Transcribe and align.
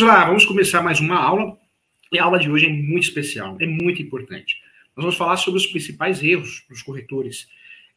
Vamos 0.00 0.14
lá, 0.14 0.24
vamos 0.24 0.46
começar 0.46 0.82
mais 0.82 0.98
uma 0.98 1.16
aula. 1.16 1.58
E 2.10 2.18
a 2.18 2.24
aula 2.24 2.38
de 2.38 2.50
hoje 2.50 2.64
é 2.64 2.72
muito 2.72 3.02
especial, 3.02 3.58
é 3.60 3.66
muito 3.66 4.00
importante. 4.00 4.56
Nós 4.96 5.04
vamos 5.04 5.14
falar 5.14 5.36
sobre 5.36 5.60
os 5.60 5.66
principais 5.66 6.22
erros 6.22 6.64
dos 6.70 6.80
corretores. 6.80 7.46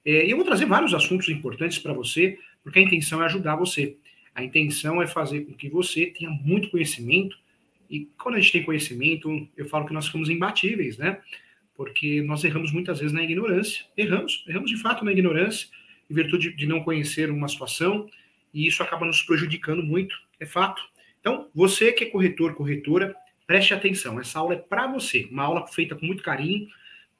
É, 0.03 0.29
eu 0.29 0.35
vou 0.35 0.45
trazer 0.45 0.65
vários 0.65 0.93
assuntos 0.93 1.29
importantes 1.29 1.79
para 1.79 1.93
você, 1.93 2.37
porque 2.61 2.77
a 2.77 2.81
intenção 2.81 3.23
é 3.23 3.25
ajudar 3.27 3.55
você. 3.55 3.95
A 4.35 4.43
intenção 4.43 5.01
é 5.01 5.07
fazer 5.07 5.45
com 5.45 5.53
que 5.53 5.69
você 5.69 6.07
tenha 6.07 6.29
muito 6.29 6.69
conhecimento. 6.69 7.37
E 7.89 8.09
quando 8.21 8.35
a 8.35 8.39
gente 8.41 8.51
tem 8.51 8.63
conhecimento, 8.63 9.47
eu 9.55 9.69
falo 9.69 9.85
que 9.85 9.93
nós 9.93 10.07
ficamos 10.07 10.27
imbatíveis, 10.27 10.97
né? 10.97 11.21
Porque 11.73 12.21
nós 12.21 12.43
erramos 12.43 12.73
muitas 12.73 12.99
vezes 12.99 13.13
na 13.13 13.23
ignorância. 13.23 13.85
Erramos, 13.95 14.43
erramos 14.45 14.69
de 14.69 14.75
fato 14.75 15.05
na 15.05 15.13
ignorância, 15.13 15.69
em 16.11 16.13
virtude 16.13 16.53
de 16.53 16.67
não 16.67 16.83
conhecer 16.83 17.31
uma 17.31 17.47
situação, 17.47 18.09
e 18.53 18.67
isso 18.67 18.83
acaba 18.83 19.05
nos 19.05 19.21
prejudicando 19.21 19.81
muito, 19.81 20.13
é 20.37 20.45
fato. 20.45 20.81
Então, 21.23 21.47
você 21.55 21.93
que 21.93 22.03
é 22.03 22.09
corretor, 22.09 22.53
corretora, 22.53 23.15
preste 23.47 23.73
atenção. 23.73 24.19
Essa 24.19 24.39
aula 24.39 24.55
é 24.55 24.57
para 24.57 24.87
você. 24.87 25.25
Uma 25.31 25.43
aula 25.43 25.65
feita 25.67 25.95
com 25.95 26.05
muito 26.05 26.21
carinho, 26.21 26.67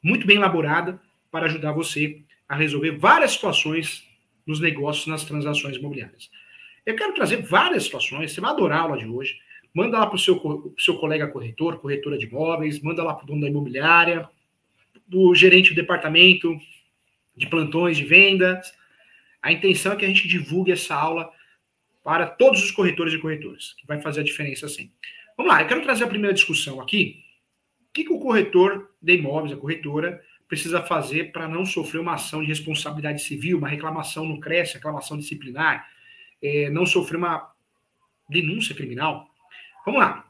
muito 0.04 0.28
bem 0.28 0.36
elaborada, 0.36 1.00
para 1.32 1.46
ajudar 1.46 1.72
você 1.72 2.20
a 2.48 2.54
resolver 2.54 2.92
várias 2.98 3.32
situações 3.32 4.04
nos 4.46 4.60
negócios, 4.60 5.08
nas 5.08 5.24
transações 5.24 5.78
imobiliárias. 5.78 6.30
Eu 6.86 6.98
quero 6.98 7.14
trazer 7.14 7.38
várias 7.44 7.86
situações, 7.86 8.34
você 8.34 8.42
vai 8.42 8.52
adorar 8.52 8.80
a 8.80 8.82
aula 8.82 8.98
de 8.98 9.08
hoje. 9.08 9.40
Manda 9.74 9.98
lá 9.98 10.06
para 10.06 10.18
o 10.18 10.20
seu, 10.20 10.76
seu 10.78 10.98
colega 10.98 11.30
corretor, 11.30 11.80
corretora 11.80 12.18
de 12.18 12.26
imóveis, 12.26 12.82
manda 12.82 13.02
lá 13.06 13.14
para 13.14 13.24
o 13.24 13.28
dono 13.28 13.40
da 13.40 13.48
imobiliária, 13.48 14.28
do 15.08 15.34
gerente 15.34 15.70
do 15.70 15.78
departamento 15.78 16.54
de 17.38 17.48
plantões 17.48 17.96
de 17.96 18.04
vendas. 18.04 18.74
A 19.42 19.50
intenção 19.50 19.94
é 19.94 19.96
que 19.96 20.04
a 20.04 20.10
gente 20.10 20.28
divulgue 20.28 20.74
essa 20.74 20.94
aula 20.94 21.32
para 22.04 22.28
todos 22.28 22.62
os 22.64 22.72
corretores 22.72 23.14
e 23.14 23.18
corretoras, 23.18 23.74
que 23.80 23.88
vai 23.88 24.02
fazer 24.02 24.20
a 24.20 24.24
diferença 24.24 24.68
sim. 24.68 24.92
Vamos 25.38 25.52
lá, 25.52 25.62
eu 25.62 25.68
quero 25.68 25.82
trazer 25.82 26.04
a 26.04 26.08
primeira 26.08 26.34
discussão 26.34 26.82
aqui. 26.82 27.24
O 27.90 27.94
que, 27.94 28.04
que 28.04 28.14
o 28.14 28.20
corretor 28.20 28.92
de 29.02 29.16
imóveis, 29.16 29.54
a 29.54 29.58
corretora, 29.58 30.22
precisa 30.48 30.84
fazer 30.84 31.32
para 31.32 31.48
não 31.48 31.66
sofrer 31.66 32.00
uma 32.00 32.16
ação 32.16 32.42
de 32.42 32.48
responsabilidade 32.48 33.24
civil, 33.24 33.58
uma 33.58 33.68
reclamação 33.68 34.26
no 34.26 34.40
CRES, 34.40 34.74
reclamação 34.74 35.18
disciplinar, 35.18 35.88
é, 36.42 36.70
não 36.70 36.86
sofrer 36.86 37.18
uma 37.18 37.52
denúncia 38.30 38.76
criminal? 38.76 39.28
Vamos 39.86 40.02
lá. 40.02 40.30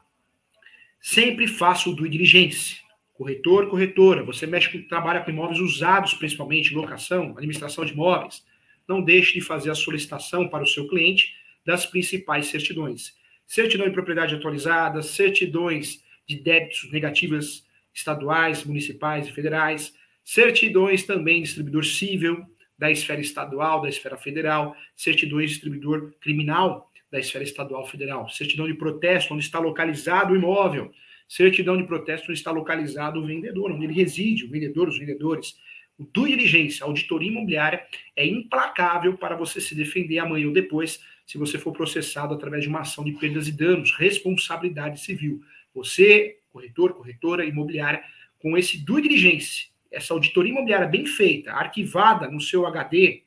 Sempre 1.00 1.46
faça 1.46 1.90
o 1.90 1.94
due 1.94 2.08
diligence. 2.08 2.78
Corretor, 3.12 3.68
corretora, 3.68 4.22
você 4.24 4.46
mexe 4.46 4.70
com, 4.70 4.88
trabalha 4.88 5.20
com 5.20 5.30
imóveis 5.30 5.60
usados, 5.60 6.14
principalmente 6.14 6.74
locação, 6.74 7.32
administração 7.36 7.84
de 7.84 7.92
imóveis. 7.92 8.44
Não 8.88 9.02
deixe 9.02 9.34
de 9.34 9.40
fazer 9.40 9.70
a 9.70 9.74
solicitação 9.74 10.48
para 10.48 10.64
o 10.64 10.66
seu 10.66 10.88
cliente 10.88 11.34
das 11.64 11.86
principais 11.86 12.46
certidões. 12.46 13.12
Certidão 13.46 13.86
de 13.86 13.92
propriedade 13.92 14.34
atualizada, 14.34 15.02
certidões 15.02 16.02
de 16.26 16.36
débitos 16.36 16.90
negativas 16.90 17.64
estaduais, 17.92 18.64
municipais 18.64 19.28
e 19.28 19.32
federais, 19.32 19.94
certidões 20.24 21.04
também 21.04 21.42
distribuidor 21.42 21.84
civil 21.84 22.44
da 22.78 22.90
esfera 22.90 23.20
estadual, 23.20 23.82
da 23.82 23.88
esfera 23.88 24.16
federal, 24.16 24.76
certidões 24.96 25.50
distribuidor 25.50 26.12
criminal 26.20 26.90
da 27.10 27.20
esfera 27.20 27.44
estadual 27.44 27.86
federal, 27.86 28.28
certidão 28.28 28.66
de 28.66 28.74
protesto 28.74 29.32
onde 29.32 29.44
está 29.44 29.60
localizado 29.60 30.32
o 30.32 30.36
imóvel, 30.36 30.92
certidão 31.28 31.76
de 31.76 31.84
protesto 31.84 32.26
onde 32.30 32.38
está 32.38 32.50
localizado 32.50 33.20
o 33.20 33.26
vendedor, 33.26 33.70
onde 33.70 33.84
ele 33.84 33.94
reside, 33.94 34.44
o 34.44 34.50
vendedor, 34.50 34.88
os 34.88 34.98
vendedores. 34.98 35.56
O 35.96 36.04
due 36.04 36.30
diligência, 36.30 36.84
auditoria 36.84 37.30
imobiliária, 37.30 37.86
é 38.16 38.26
implacável 38.26 39.16
para 39.16 39.36
você 39.36 39.60
se 39.60 39.76
defender 39.76 40.18
amanhã 40.18 40.48
ou 40.48 40.52
depois, 40.52 41.00
se 41.26 41.38
você 41.38 41.58
for 41.58 41.72
processado 41.72 42.34
através 42.34 42.62
de 42.62 42.68
uma 42.68 42.80
ação 42.80 43.04
de 43.04 43.12
perdas 43.12 43.48
e 43.48 43.52
danos, 43.52 43.92
responsabilidade 43.92 45.00
civil. 45.00 45.42
Você, 45.74 46.38
corretor, 46.52 46.94
corretora 46.94 47.44
imobiliária, 47.44 48.02
com 48.38 48.56
esse 48.56 48.78
due 48.78 49.02
diligência, 49.02 49.68
essa 49.90 50.12
auditoria 50.12 50.52
imobiliária 50.52 50.86
bem 50.86 51.06
feita, 51.06 51.52
arquivada 51.52 52.28
no 52.28 52.40
seu 52.40 52.66
HD, 52.66 53.22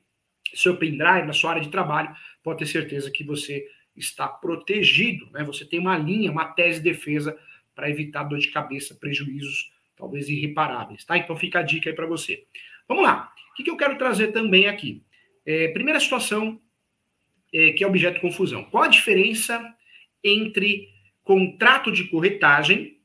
seu 0.54 0.78
pendrive, 0.78 1.26
na 1.26 1.34
sua 1.34 1.52
área 1.52 1.62
de 1.62 1.70
trabalho, 1.70 2.16
pode 2.44 2.60
ter 2.60 2.66
certeza 2.68 3.12
que 3.12 3.24
você 3.24 3.68
está 3.96 4.28
protegido, 4.28 5.30
né? 5.32 5.44
Você 5.44 5.66
tem 5.66 5.80
uma 5.80 5.98
linha, 5.98 6.32
uma 6.32 6.46
tese 6.46 6.80
de 6.80 6.90
defesa 6.92 7.38
para 7.74 7.90
evitar 7.90 8.24
dor 8.24 8.40
de 8.40 8.50
cabeça, 8.50 8.96
prejuízos 8.96 9.72
talvez 9.96 10.30
irreparáveis, 10.30 11.04
tá? 11.04 11.18
Então 11.18 11.36
fica 11.36 11.60
a 11.60 11.64
dica 11.64 11.90
aí 11.90 11.96
para 11.96 12.06
você. 12.06 12.46
Vamos 12.88 13.04
lá. 13.04 13.34
O 13.52 13.56
que, 13.56 13.64
que, 13.64 13.70
eu 13.72 13.78
quero 13.78 13.98
trazer 13.98 14.28
também 14.28 14.68
aqui? 14.68 15.04
É, 15.46 15.70
primeira 15.70 16.00
situação 16.00 16.62
é, 17.54 17.72
que 17.72 17.84
é 17.84 17.88
objeto 17.88 18.16
de 18.16 18.22
confusão. 18.22 18.64
Qual 18.66 18.84
a 18.84 18.88
diferença 18.88 19.62
entre 20.24 20.90
contrato 21.24 21.92
de 21.92 22.06
corretagem 22.06 22.98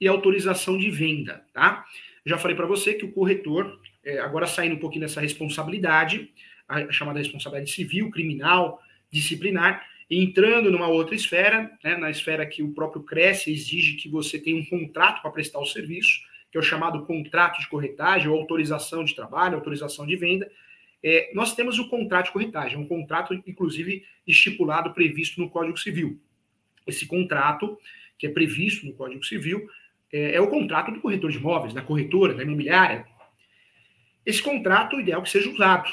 e 0.00 0.06
autorização 0.08 0.76
de 0.76 0.90
venda, 0.90 1.44
tá? 1.52 1.84
já 2.26 2.36
falei 2.36 2.56
para 2.56 2.66
você 2.66 2.94
que 2.94 3.04
o 3.04 3.12
corretor, 3.12 3.80
é, 4.04 4.18
agora 4.18 4.46
saindo 4.46 4.74
um 4.74 4.78
pouquinho 4.78 5.02
dessa 5.02 5.20
responsabilidade, 5.20 6.28
a 6.68 6.90
chamada 6.90 7.20
responsabilidade 7.20 7.70
civil, 7.70 8.10
criminal, 8.10 8.80
disciplinar, 9.10 9.86
entrando 10.10 10.70
numa 10.70 10.88
outra 10.88 11.14
esfera, 11.14 11.70
né, 11.84 11.96
na 11.96 12.10
esfera 12.10 12.44
que 12.44 12.62
o 12.62 12.74
próprio 12.74 13.02
Cresce 13.02 13.52
exige 13.52 13.94
que 13.94 14.08
você 14.08 14.40
tenha 14.40 14.56
um 14.56 14.64
contrato 14.64 15.22
para 15.22 15.30
prestar 15.30 15.60
o 15.60 15.66
serviço, 15.66 16.20
que 16.50 16.58
é 16.58 16.60
o 16.60 16.64
chamado 16.64 17.06
contrato 17.06 17.60
de 17.60 17.68
corretagem 17.68 18.28
ou 18.28 18.38
autorização 18.38 19.04
de 19.04 19.14
trabalho, 19.14 19.54
autorização 19.54 20.04
de 20.04 20.16
venda. 20.16 20.50
É, 21.02 21.30
nós 21.34 21.54
temos 21.54 21.78
o 21.78 21.88
contrato 21.88 22.26
de 22.26 22.32
corretagem, 22.32 22.78
um 22.78 22.86
contrato, 22.86 23.34
inclusive, 23.46 24.04
estipulado, 24.26 24.92
previsto 24.92 25.40
no 25.40 25.50
Código 25.50 25.78
Civil. 25.78 26.18
Esse 26.86 27.06
contrato, 27.06 27.78
que 28.18 28.26
é 28.26 28.30
previsto 28.30 28.86
no 28.86 28.92
Código 28.92 29.24
Civil, 29.24 29.68
é, 30.12 30.36
é 30.36 30.40
o 30.40 30.48
contrato 30.48 30.90
do 30.90 31.00
corretor 31.00 31.30
de 31.30 31.38
imóveis, 31.38 31.74
da 31.74 31.82
corretora, 31.82 32.34
da 32.34 32.42
imobiliária. 32.42 33.06
Esse 34.24 34.42
contrato, 34.42 34.96
o 34.96 35.00
ideal 35.00 35.20
é 35.20 35.24
que 35.24 35.30
seja 35.30 35.50
usado. 35.50 35.88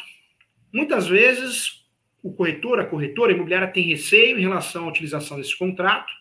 Muitas 0.71 1.07
vezes, 1.07 1.85
o 2.23 2.31
corretor, 2.33 2.79
a 2.79 2.85
corretora, 2.85 3.31
a 3.31 3.35
imobiliária 3.35 3.67
tem 3.67 3.83
receio 3.83 4.37
em 4.39 4.41
relação 4.41 4.85
à 4.85 4.89
utilização 4.89 5.37
desse 5.37 5.55
contrato 5.57 6.11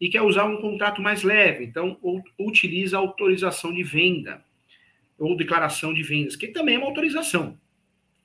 e 0.00 0.08
quer 0.08 0.22
usar 0.22 0.44
um 0.44 0.60
contrato 0.60 1.02
mais 1.02 1.22
leve. 1.22 1.64
Então, 1.64 1.98
ou, 2.00 2.22
utiliza 2.38 2.96
autorização 2.96 3.72
de 3.72 3.82
venda 3.82 4.42
ou 5.18 5.36
declaração 5.36 5.92
de 5.92 6.02
vendas, 6.02 6.36
que 6.36 6.48
também 6.48 6.76
é 6.76 6.78
uma 6.78 6.86
autorização. 6.86 7.58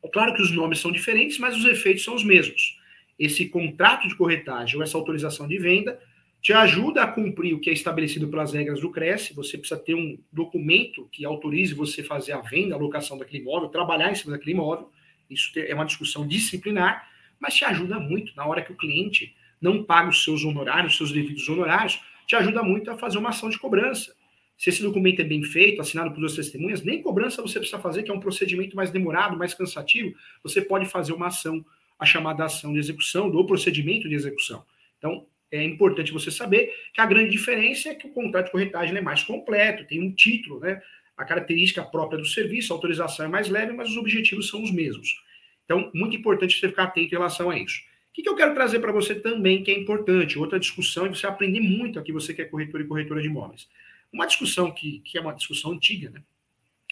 É 0.03 0.07
claro 0.07 0.33
que 0.33 0.41
os 0.41 0.51
nomes 0.51 0.79
são 0.79 0.91
diferentes, 0.91 1.37
mas 1.37 1.55
os 1.55 1.65
efeitos 1.65 2.03
são 2.03 2.15
os 2.15 2.23
mesmos. 2.23 2.77
Esse 3.17 3.47
contrato 3.47 4.07
de 4.07 4.15
corretagem 4.15 4.77
ou 4.77 4.83
essa 4.83 4.97
autorização 4.97 5.47
de 5.47 5.57
venda 5.57 5.99
te 6.41 6.53
ajuda 6.53 7.03
a 7.03 7.07
cumprir 7.07 7.53
o 7.53 7.59
que 7.59 7.69
é 7.69 7.73
estabelecido 7.73 8.27
pelas 8.29 8.53
regras 8.53 8.79
do 8.79 8.89
CRES. 8.89 9.33
Você 9.35 9.57
precisa 9.57 9.79
ter 9.79 9.93
um 9.93 10.17
documento 10.31 11.07
que 11.11 11.25
autorize 11.25 11.73
você 11.73 12.01
fazer 12.01 12.31
a 12.31 12.39
venda, 12.39 12.75
a 12.75 12.77
locação 12.77 13.17
daquele 13.17 13.43
imóvel, 13.43 13.67
trabalhar 13.67 14.09
em 14.09 14.15
cima 14.15 14.31
daquele 14.31 14.51
imóvel. 14.51 14.89
Isso 15.29 15.51
é 15.57 15.75
uma 15.75 15.85
discussão 15.85 16.25
disciplinar, 16.25 17.09
mas 17.39 17.55
te 17.55 17.65
ajuda 17.65 17.99
muito 17.99 18.33
na 18.35 18.45
hora 18.45 18.61
que 18.61 18.71
o 18.71 18.75
cliente 18.75 19.35
não 19.61 19.83
paga 19.83 20.09
os 20.09 20.23
seus 20.23 20.45
honorários, 20.45 20.93
os 20.93 20.97
seus 20.97 21.11
devidos 21.11 21.47
honorários, 21.49 21.99
te 22.25 22.35
ajuda 22.35 22.63
muito 22.63 22.89
a 22.89 22.97
fazer 22.97 23.17
uma 23.17 23.29
ação 23.29 23.49
de 23.49 23.59
cobrança. 23.59 24.15
Se 24.59 24.69
esse 24.69 24.83
documento 24.83 25.21
é 25.21 25.23
bem 25.23 25.41
feito, 25.41 25.81
assinado 25.81 26.11
por 26.11 26.19
duas 26.19 26.35
testemunhas, 26.35 26.83
nem 26.83 27.01
cobrança 27.01 27.41
você 27.41 27.59
precisa 27.59 27.79
fazer, 27.79 28.03
que 28.03 28.11
é 28.11 28.13
um 28.13 28.19
procedimento 28.19 28.75
mais 28.75 28.91
demorado, 28.91 29.37
mais 29.37 29.53
cansativo, 29.53 30.13
você 30.43 30.61
pode 30.61 30.85
fazer 30.85 31.13
uma 31.13 31.27
ação, 31.27 31.65
a 31.97 32.05
chamada 32.05 32.43
ação 32.43 32.73
de 32.73 32.79
execução, 32.79 33.31
do 33.31 33.45
procedimento 33.45 34.09
de 34.09 34.15
execução. 34.15 34.65
Então, 34.97 35.25
é 35.49 35.63
importante 35.63 36.11
você 36.11 36.29
saber 36.29 36.73
que 36.93 36.99
a 36.99 37.05
grande 37.05 37.29
diferença 37.29 37.87
é 37.87 37.95
que 37.95 38.05
o 38.05 38.09
contrato 38.09 38.47
de 38.47 38.51
corretagem 38.51 38.97
é 38.97 38.99
mais 38.99 39.23
completo, 39.23 39.87
tem 39.87 40.03
um 40.03 40.11
título, 40.11 40.59
né? 40.59 40.81
A 41.15 41.23
característica 41.23 41.81
própria 41.81 42.19
do 42.19 42.25
serviço, 42.25 42.73
a 42.73 42.75
autorização 42.75 43.27
é 43.27 43.29
mais 43.29 43.47
leve, 43.47 43.71
mas 43.71 43.89
os 43.89 43.95
objetivos 43.95 44.49
são 44.49 44.61
os 44.61 44.71
mesmos. 44.71 45.23
Então, 45.63 45.89
muito 45.93 46.17
importante 46.17 46.59
você 46.59 46.67
ficar 46.67 46.83
atento 46.83 47.07
em 47.07 47.17
relação 47.17 47.49
a 47.49 47.57
isso. 47.57 47.79
O 48.09 48.13
que, 48.13 48.27
eu 48.27 48.35
quero 48.35 48.53
trazer 48.53 48.79
para 48.79 48.91
você 48.91 49.15
também, 49.15 49.63
que 49.63 49.71
é 49.71 49.79
importante, 49.79 50.37
outra 50.37 50.59
discussão, 50.59 51.05
e 51.05 51.09
você 51.09 51.25
aprender 51.25 51.61
muito 51.61 51.97
aqui, 51.97 52.11
você 52.11 52.33
que 52.33 52.41
é 52.41 52.45
corretor 52.45 52.81
e 52.81 52.85
corretora 52.85 53.21
de 53.21 53.27
imóveis. 53.27 53.69
Uma 54.11 54.25
discussão 54.25 54.71
que, 54.71 54.99
que 54.99 55.17
é 55.17 55.21
uma 55.21 55.33
discussão 55.33 55.71
antiga, 55.71 56.09
né? 56.09 56.23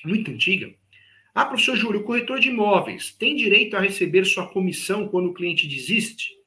Muito 0.06 0.32
antiga. 0.32 0.74
Ah, 1.34 1.46
professor 1.46 1.76
Júlio, 1.76 2.02
o 2.02 2.04
corretor 2.04 2.40
de 2.40 2.50
imóveis 2.50 3.12
tem 3.12 3.36
direito 3.36 3.76
a 3.76 3.80
receber 3.80 4.26
sua 4.26 4.48
comissão 4.48 5.08
quando 5.08 5.30
o 5.30 5.34
cliente 5.34 5.68
desiste? 5.68 6.38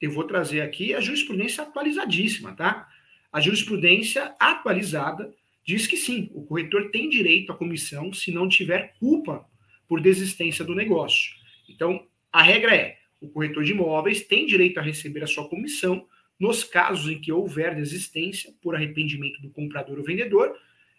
eu 0.00 0.10
vou 0.12 0.24
trazer 0.24 0.60
aqui 0.60 0.94
a 0.94 1.00
jurisprudência 1.00 1.62
atualizadíssima, 1.64 2.52
tá? 2.52 2.88
A 3.32 3.40
jurisprudência 3.40 4.34
atualizada 4.38 5.34
diz 5.64 5.86
que 5.86 5.96
sim, 5.96 6.30
o 6.32 6.44
corretor 6.44 6.90
tem 6.90 7.08
direito 7.08 7.52
à 7.52 7.56
comissão 7.56 8.12
se 8.12 8.30
não 8.30 8.48
tiver 8.48 8.94
culpa 8.98 9.44
por 9.88 10.00
desistência 10.00 10.64
do 10.64 10.74
negócio. 10.74 11.34
Então, 11.68 12.06
a 12.32 12.42
regra 12.42 12.74
é: 12.74 12.98
o 13.20 13.28
corretor 13.28 13.64
de 13.64 13.72
imóveis 13.72 14.22
tem 14.22 14.46
direito 14.46 14.78
a 14.78 14.82
receber 14.82 15.24
a 15.24 15.26
sua 15.26 15.48
comissão 15.48 16.06
nos 16.38 16.62
casos 16.62 17.10
em 17.10 17.20
que 17.20 17.32
houver 17.32 17.74
desistência 17.74 18.52
por 18.62 18.74
arrependimento 18.74 19.40
do 19.42 19.50
comprador 19.50 19.98
ou 19.98 20.04
vendedor, 20.04 20.56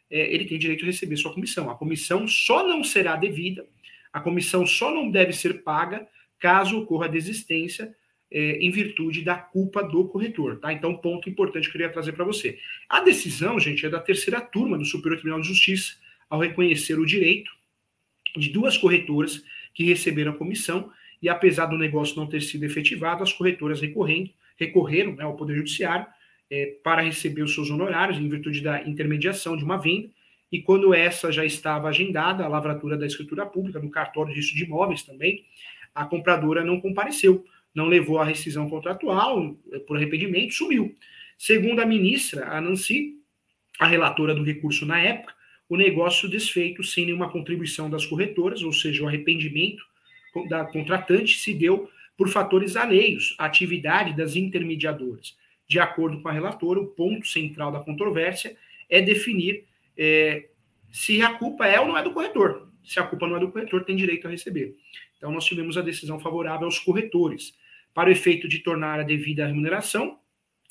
é, 0.09 0.33
ele 0.33 0.45
tem 0.45 0.59
direito 0.59 0.83
a 0.83 0.87
receber 0.87 1.17
sua 1.17 1.33
comissão. 1.33 1.69
A 1.69 1.75
comissão 1.75 2.27
só 2.27 2.67
não 2.67 2.83
será 2.83 3.15
devida, 3.15 3.65
a 4.11 4.19
comissão 4.19 4.65
só 4.65 4.93
não 4.93 5.09
deve 5.09 5.33
ser 5.33 5.63
paga 5.63 6.07
caso 6.39 6.79
ocorra 6.79 7.07
desistência 7.07 7.93
é, 8.31 8.57
em 8.57 8.69
virtude 8.71 9.23
da 9.23 9.35
culpa 9.35 9.83
do 9.83 10.07
corretor, 10.07 10.59
tá? 10.59 10.71
Então, 10.71 10.95
ponto 10.95 11.29
importante 11.29 11.63
que 11.63 11.69
eu 11.69 11.71
queria 11.73 11.89
trazer 11.89 12.13
para 12.13 12.25
você. 12.25 12.59
A 12.87 13.01
decisão, 13.01 13.59
gente, 13.59 13.85
é 13.85 13.89
da 13.89 13.99
terceira 13.99 14.39
turma 14.39 14.77
do 14.77 14.85
Superior 14.85 15.17
Tribunal 15.17 15.41
de 15.41 15.47
Justiça, 15.47 15.95
ao 16.29 16.39
reconhecer 16.39 16.99
o 16.99 17.05
direito 17.05 17.51
de 18.37 18.49
duas 18.49 18.77
corretoras 18.77 19.43
que 19.73 19.83
receberam 19.83 20.31
a 20.31 20.35
comissão 20.35 20.91
e, 21.21 21.27
apesar 21.27 21.65
do 21.65 21.77
negócio 21.77 22.15
não 22.15 22.27
ter 22.27 22.41
sido 22.41 22.63
efetivado, 22.63 23.23
as 23.23 23.33
corretoras 23.33 23.81
recorrendo, 23.81 24.29
recorreram 24.59 25.15
né, 25.15 25.23
ao 25.23 25.35
Poder 25.35 25.55
Judiciário 25.55 26.05
é, 26.51 26.77
para 26.83 27.01
receber 27.01 27.43
os 27.43 27.53
seus 27.53 27.69
honorários 27.69 28.19
em 28.19 28.27
virtude 28.27 28.61
da 28.61 28.81
intermediação 28.83 29.55
de 29.55 29.63
uma 29.63 29.77
venda. 29.77 30.09
E 30.51 30.61
quando 30.61 30.93
essa 30.93 31.31
já 31.31 31.45
estava 31.45 31.87
agendada, 31.87 32.43
a 32.43 32.47
lavratura 32.47 32.97
da 32.97 33.05
escritura 33.05 33.45
pública, 33.45 33.79
no 33.79 33.89
cartório 33.89 34.33
de 34.33 34.41
de 34.41 34.63
imóveis 34.63 35.03
também, 35.03 35.45
a 35.93 36.05
compradora 36.05 36.63
não 36.63 36.81
compareceu, 36.81 37.45
não 37.73 37.85
levou 37.85 38.19
a 38.19 38.25
rescisão 38.25 38.69
contratual 38.69 39.55
por 39.87 39.97
arrependimento, 39.97 40.53
sumiu. 40.53 40.95
Segundo 41.37 41.79
a 41.81 41.85
ministra, 41.85 42.47
a 42.49 42.59
Nancy, 42.59 43.15
a 43.79 43.87
relatora 43.87 44.33
do 44.33 44.43
recurso 44.43 44.85
na 44.85 44.99
época, 44.99 45.33
o 45.69 45.77
negócio 45.77 46.27
desfeito 46.27 46.83
sem 46.83 47.05
nenhuma 47.05 47.29
contribuição 47.29 47.89
das 47.89 48.05
corretoras, 48.05 48.63
ou 48.63 48.73
seja, 48.73 49.03
o 49.03 49.07
arrependimento 49.07 49.83
da 50.49 50.65
contratante 50.65 51.37
se 51.37 51.53
deu 51.53 51.89
por 52.19 52.27
fatores 52.27 52.75
alheios 52.75 53.33
à 53.39 53.45
atividade 53.45 54.13
das 54.13 54.35
intermediadoras. 54.35 55.37
De 55.65 55.79
acordo 55.79 56.21
com 56.21 56.27
a 56.27 56.33
relatora, 56.33 56.77
o 56.77 56.87
ponto 56.87 57.25
central 57.25 57.71
da 57.71 57.79
controvérsia 57.79 58.57
é 58.89 59.01
definir 59.01 59.63
é, 59.97 60.49
se 60.91 61.21
a 61.21 61.35
culpa 61.35 61.65
é 61.65 61.79
ou 61.79 61.87
não 61.87 61.97
é 61.97 62.03
do 62.03 62.11
corretor. 62.11 62.67
Se 62.83 62.99
a 62.99 63.03
culpa 63.03 63.25
não 63.25 63.37
é 63.37 63.39
do 63.39 63.49
corretor, 63.49 63.85
tem 63.85 63.95
direito 63.95 64.27
a 64.27 64.31
receber. 64.31 64.75
Então, 65.17 65.31
nós 65.31 65.45
tivemos 65.45 65.77
a 65.77 65.81
decisão 65.81 66.19
favorável 66.19 66.65
aos 66.65 66.77
corretores. 66.77 67.53
Para 67.93 68.09
o 68.09 68.11
efeito 68.11 68.49
de 68.49 68.59
tornar 68.59 68.99
a 68.99 69.03
devida 69.03 69.47
remuneração, 69.47 70.19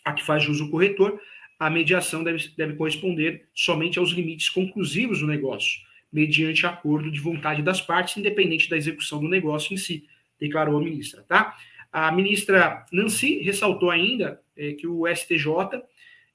a 0.04 0.12
que 0.12 0.22
faz 0.22 0.44
jus 0.44 0.60
o 0.60 0.70
corretor, 0.70 1.18
a 1.58 1.70
mediação 1.70 2.22
deve, 2.22 2.46
deve 2.58 2.74
corresponder 2.74 3.46
somente 3.54 3.98
aos 3.98 4.10
limites 4.10 4.50
conclusivos 4.50 5.20
do 5.20 5.26
negócio, 5.26 5.80
mediante 6.12 6.66
acordo 6.66 7.10
de 7.10 7.20
vontade 7.20 7.62
das 7.62 7.80
partes, 7.80 8.18
independente 8.18 8.68
da 8.68 8.76
execução 8.76 9.18
do 9.18 9.28
negócio 9.28 9.72
em 9.72 9.78
si, 9.78 10.06
declarou 10.38 10.78
a 10.78 10.82
ministra. 10.82 11.22
Tá? 11.22 11.56
A 11.92 12.12
ministra 12.12 12.84
Nancy 12.92 13.38
ressaltou 13.38 13.90
ainda 13.90 14.40
é, 14.56 14.72
que 14.72 14.86
o 14.86 15.06
STJ 15.06 15.82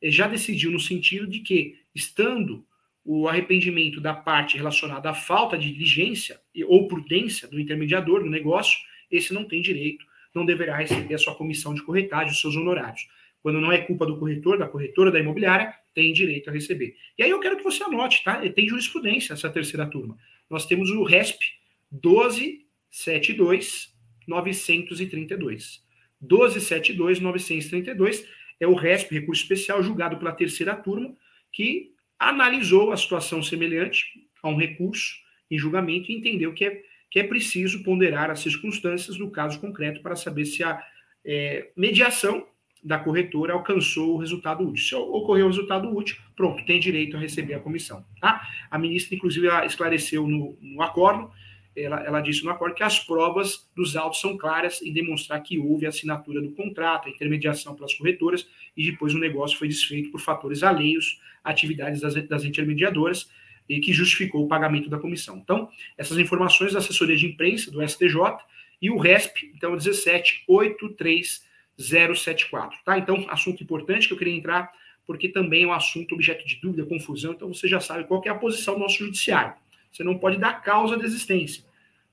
é, 0.02 0.12
já 0.12 0.28
decidiu 0.28 0.72
no 0.72 0.80
sentido 0.80 1.28
de 1.28 1.40
que, 1.40 1.80
estando 1.94 2.66
o 3.06 3.28
arrependimento 3.28 4.00
da 4.00 4.14
parte 4.14 4.58
relacionada 4.58 5.10
à 5.10 5.14
falta 5.14 5.58
de 5.58 5.72
diligência 5.72 6.40
ou 6.68 6.88
prudência 6.88 7.48
do 7.48 7.60
intermediador 7.60 8.24
do 8.24 8.30
negócio, 8.30 8.78
esse 9.12 9.34
não 9.34 9.44
tem 9.44 9.62
direito, 9.62 10.06
não 10.34 10.46
deverá 10.46 10.78
receber 10.78 11.14
a 11.14 11.18
sua 11.18 11.36
comissão 11.36 11.74
de 11.74 11.84
corretagem, 11.84 12.32
os 12.32 12.40
seus 12.40 12.56
honorários. 12.56 13.06
Quando 13.42 13.60
não 13.60 13.72
é 13.72 13.80
culpa 13.80 14.06
do 14.06 14.18
corretor, 14.18 14.58
da 14.58 14.68
corretora, 14.68 15.12
da 15.12 15.20
imobiliária, 15.20 15.76
tem 15.94 16.14
direito 16.14 16.50
a 16.50 16.54
receber. 16.54 16.96
E 17.18 17.24
aí 17.24 17.30
eu 17.30 17.42
quero 17.42 17.58
que 17.58 17.64
você 17.64 17.84
anote, 17.84 18.24
tá? 18.24 18.42
Tem 18.50 18.68
jurisprudência 18.68 19.34
essa 19.34 19.50
terceira 19.50 19.86
turma. 19.86 20.18
Nós 20.50 20.66
temos 20.66 20.90
o 20.90 21.04
RESP 21.04 21.44
1272 21.92 23.93
932. 24.28 25.84
1272 26.22 27.20
932 27.20 28.26
é 28.60 28.68
o 28.68 28.74
RESP, 28.74 29.14
recurso 29.14 29.42
especial, 29.42 29.84
julgado 29.84 30.18
pela 30.18 30.32
terceira 30.32 30.76
turma, 30.76 31.14
que 31.52 31.92
analisou 32.18 32.92
a 32.92 32.98
situação 32.98 33.44
semelhante 33.44 34.06
a 34.42 34.50
um 34.50 34.58
recurso 34.58 35.16
em 35.50 35.58
julgamento 35.58 36.12
e 36.12 36.16
entendeu 36.16 36.54
que 36.54 36.66
é, 36.66 36.82
que 37.12 37.20
é 37.20 37.24
preciso 37.24 37.84
ponderar 37.84 38.32
as 38.32 38.40
circunstâncias 38.40 39.18
do 39.18 39.30
caso 39.30 39.60
concreto 39.60 40.02
para 40.02 40.16
saber 40.16 40.46
se 40.46 40.64
a 40.64 40.82
é, 41.26 41.70
mediação 41.76 42.46
da 42.84 43.00
corretora 43.00 43.54
alcançou 43.54 44.16
o 44.16 44.18
resultado 44.18 44.68
útil. 44.68 44.84
Se 44.84 44.96
ocorreu 44.96 45.46
o 45.46 45.50
resultado 45.50 45.96
útil, 45.96 46.18
pronto, 46.36 46.66
tem 46.66 46.80
direito 46.80 47.16
a 47.16 47.20
receber 47.20 47.54
a 47.54 47.60
comissão. 47.60 48.06
Tá? 48.20 48.46
A 48.70 48.78
ministra, 48.78 49.16
inclusive, 49.16 49.48
esclareceu 49.66 50.28
no, 50.28 50.58
no 50.62 50.82
acordo, 50.82 51.32
ela, 51.76 52.04
ela, 52.04 52.22
disse 52.22 52.44
no 52.44 52.52
acordo 52.52 52.76
que 52.76 52.84
as 52.84 53.00
provas 53.00 53.68
dos 53.76 53.96
autos 53.96 54.20
são 54.20 54.38
claras 54.38 54.82
em 54.82 54.94
demonstrar 54.94 55.42
que 55.42 55.58
houve 55.58 55.86
a 55.86 55.90
assinatura 55.90 56.42
do 56.42 56.52
contrato, 56.52 57.08
a 57.08 57.12
intermediação 57.12 57.76
pelas 57.76 57.94
corretoras, 57.94 58.48
e 58.78 58.92
depois 58.92 59.14
o 59.14 59.20
negócio 59.20 59.58
foi 59.58 59.68
desfeito 59.68 60.12
por 60.12 60.22
fatores 60.22 60.64
alheios 60.64 61.20
atividades 61.44 62.02
das, 62.02 62.14
das 62.28 62.44
intermediadoras, 62.44 63.30
e 63.68 63.80
que 63.80 63.94
justificou 63.94 64.44
o 64.44 64.48
pagamento 64.48 64.90
da 64.90 65.00
comissão. 65.00 65.38
Então, 65.38 65.70
essas 65.98 66.18
informações 66.18 66.74
da 66.74 66.80
assessoria 66.80 67.16
de 67.16 67.26
imprensa 67.26 67.72
do 67.72 67.82
STJ 67.88 68.38
e 68.82 68.90
o 68.90 68.98
RESP, 68.98 69.52
então, 69.56 69.72
1783 69.72 71.54
074, 71.78 72.80
tá? 72.86 72.98
Então, 72.98 73.26
assunto 73.30 73.64
importante 73.64 74.08
que 74.08 74.14
eu 74.14 74.18
queria 74.18 74.36
entrar, 74.36 74.72
porque 75.06 75.28
também 75.28 75.64
é 75.64 75.68
um 75.68 75.74
assunto 75.74 76.14
objeto 76.14 76.46
de 76.46 76.60
dúvida, 76.62 76.86
confusão, 76.86 77.34
então 77.34 77.52
você 77.54 77.68
já 77.68 77.80
sabe 77.80 78.04
qual 78.06 78.22
é 78.26 78.30
a 78.30 78.36
posição 78.36 78.76
do 78.76 78.82
nosso 78.82 79.00
judiciário. 79.00 79.54
Você 79.94 80.04
não 80.04 80.18
pode 80.18 80.38
dar 80.38 80.62
causa 80.62 80.98
de 80.98 81.06
existência, 81.06 81.64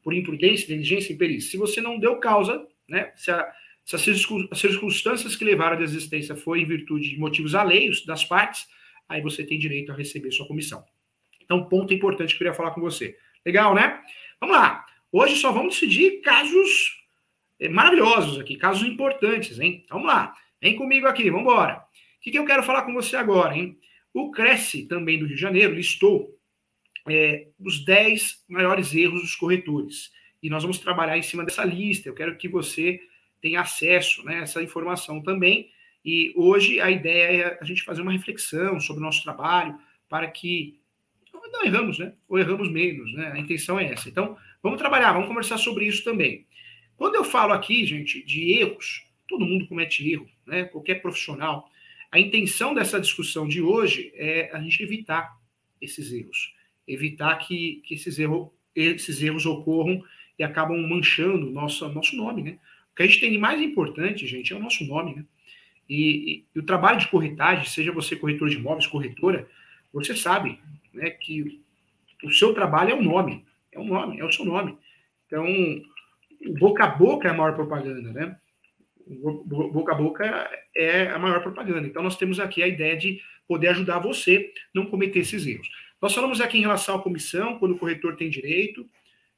por 0.03 0.13
imprudência, 0.15 0.67
diligência, 0.67 1.13
imperícia. 1.13 1.51
Se 1.51 1.57
você 1.57 1.81
não 1.81 1.99
deu 1.99 2.17
causa, 2.17 2.67
né, 2.87 3.11
se, 3.17 3.31
a, 3.31 3.51
se 3.85 3.97
as 3.97 4.03
circunstâncias 4.59 5.35
que 5.35 5.45
levaram 5.45 5.77
à 5.77 5.81
desistência 5.81 6.37
foi 6.37 6.61
em 6.61 6.67
virtude 6.67 7.09
de 7.09 7.19
motivos 7.19 7.55
alheios 7.55 8.05
das 8.05 8.25
partes, 8.25 8.69
aí 9.09 9.23
você 9.23 9.43
tem 9.43 9.59
direito 9.59 9.91
a 9.91 9.95
receber 9.95 10.31
sua 10.31 10.47
comissão. 10.47 10.85
Então, 11.43 11.65
ponto 11.65 11.93
importante 11.95 12.29
que 12.29 12.35
eu 12.35 12.39
queria 12.39 12.55
falar 12.55 12.73
com 12.73 12.81
você. 12.81 13.17
Legal, 13.45 13.75
né? 13.75 14.01
Vamos 14.39 14.57
lá. 14.57 14.85
Hoje 15.11 15.37
só 15.37 15.51
vamos 15.51 15.75
decidir 15.75 16.21
casos 16.21 17.01
é, 17.59 17.69
maravilhosos 17.69 18.39
aqui, 18.39 18.57
casos 18.57 18.87
importantes, 18.87 19.59
hein? 19.59 19.85
Vamos 19.91 20.07
lá, 20.07 20.35
vem 20.61 20.77
comigo 20.77 21.07
aqui, 21.07 21.31
vamos 21.31 21.43
embora. 21.43 21.77
O 21.77 22.23
que, 22.23 22.31
que 22.31 22.39
eu 22.39 22.45
quero 22.45 22.63
falar 22.63 22.83
com 22.83 22.95
você 22.95 23.17
agora, 23.17 23.57
hein? 23.57 23.79
O 24.13 24.31
Cresce, 24.31 24.87
também 24.87 25.19
do 25.19 25.27
Rio 25.27 25.37
de 25.37 25.41
Janeiro, 25.41 25.75
listou 25.75 26.39
é, 27.09 27.49
os 27.59 27.85
10 27.85 28.45
maiores 28.49 28.95
erros 28.95 29.23
dos 29.23 29.35
corretores. 29.35 30.11
E 30.43 30.49
nós 30.49 30.63
vamos 30.63 30.79
trabalhar 30.79 31.19
em 31.19 31.23
cima 31.23 31.45
dessa 31.45 31.65
lista. 31.65 32.09
Eu 32.09 32.15
quero 32.15 32.37
que 32.37 32.49
você 32.49 33.01
tenha 33.41 33.61
acesso 33.61 34.25
né, 34.25 34.41
a 34.41 34.43
essa 34.43 34.63
informação 34.63 35.23
também. 35.23 35.71
E 36.05 36.33
hoje 36.35 36.81
a 36.81 36.91
ideia 36.91 37.43
é 37.43 37.59
a 37.61 37.65
gente 37.65 37.83
fazer 37.83 38.01
uma 38.03 38.13
reflexão 38.13 38.81
sobre 38.81 39.03
o 39.03 39.05
nosso 39.05 39.23
trabalho 39.23 39.79
para 40.09 40.29
que 40.29 40.81
não 41.53 41.65
erramos, 41.65 41.99
né? 41.99 42.13
Ou 42.29 42.39
erramos 42.39 42.71
menos, 42.71 43.13
né? 43.15 43.33
A 43.33 43.39
intenção 43.39 43.79
é 43.79 43.93
essa. 43.93 44.09
Então, 44.09 44.37
vamos 44.63 44.79
trabalhar, 44.79 45.13
vamos 45.13 45.29
conversar 45.29 45.59
sobre 45.59 45.87
isso 45.87 46.03
também. 46.03 46.47
Quando 46.97 47.15
eu 47.15 47.25
falo 47.25 47.53
aqui, 47.53 47.85
gente, 47.85 48.23
de 48.25 48.53
erros, 48.53 49.07
todo 49.29 49.45
mundo 49.45 49.67
comete 49.67 50.09
erro, 50.11 50.29
né? 50.47 50.65
Qualquer 50.65 51.03
profissional. 51.03 51.69
A 52.11 52.19
intenção 52.19 52.75
dessa 52.75 53.01
discussão 53.01 53.47
de 53.47 53.63
hoje 53.63 54.13
é 54.15 54.51
a 54.53 54.61
gente 54.61 54.83
evitar 54.83 55.37
esses 55.81 56.13
erros, 56.13 56.55
evitar 56.93 57.37
que, 57.37 57.83
que 57.85 57.95
esses, 57.95 58.19
erros, 58.19 58.49
esses 58.75 59.23
erros 59.23 59.47
ocorram 59.47 60.03
e 60.39 60.43
acabam 60.43 60.77
manchando 60.89 61.51
nosso, 61.51 61.89
nosso 61.91 62.17
nome, 62.17 62.43
né? 62.43 62.59
O 62.93 62.97
que 62.97 63.03
a 63.03 63.07
gente 63.07 63.21
tem 63.21 63.31
de 63.31 63.39
mais 63.39 63.61
importante, 63.61 64.27
gente, 64.27 64.53
é 64.53 64.57
o 64.57 64.61
nosso 64.61 64.85
nome, 64.85 65.15
né? 65.15 65.25
E, 65.89 66.33
e, 66.33 66.45
e 66.55 66.59
o 66.59 66.63
trabalho 66.63 66.99
de 66.99 67.09
corretagem, 67.09 67.67
seja 67.67 67.91
você 67.91 68.15
corretor 68.15 68.49
de 68.49 68.57
imóveis, 68.57 68.87
corretora, 68.87 69.49
você 69.93 70.15
sabe 70.15 70.59
né, 70.95 71.11
que 71.11 71.61
o 72.23 72.31
seu 72.31 72.55
trabalho 72.55 72.93
é 72.93 72.95
um 72.95 73.03
nome, 73.03 73.45
é 73.73 73.79
um 73.79 73.87
nome, 73.87 74.21
é 74.21 74.25
o 74.25 74.31
seu 74.31 74.45
nome. 74.45 74.79
Então, 75.27 75.45
o 76.47 76.55
boca 76.59 76.85
a 76.85 76.89
boca 76.89 77.29
é 77.29 77.31
a 77.31 77.35
maior 77.35 77.55
propaganda, 77.55 78.13
né? 78.13 78.37
O 79.07 79.43
boca 79.45 79.93
a 79.93 79.95
boca 79.97 80.51
é 80.77 81.09
a 81.09 81.19
maior 81.19 81.43
propaganda. 81.43 81.87
Então, 81.87 82.03
nós 82.03 82.17
temos 82.17 82.39
aqui 82.39 82.63
a 82.63 82.69
ideia 82.69 82.97
de 82.97 83.21
poder 83.49 83.69
ajudar 83.69 83.99
você 83.99 84.53
a 84.57 84.79
não 84.79 84.87
cometer 84.87 85.21
esses 85.21 85.45
erros. 85.45 85.69
Nós 86.01 86.15
falamos 86.15 86.41
aqui 86.41 86.59
em 86.59 86.63
relação 86.63 86.97
à 86.97 87.03
comissão, 87.03 87.59
quando 87.59 87.73
o 87.73 87.79
corretor 87.79 88.17
tem 88.17 88.31
direito. 88.31 88.89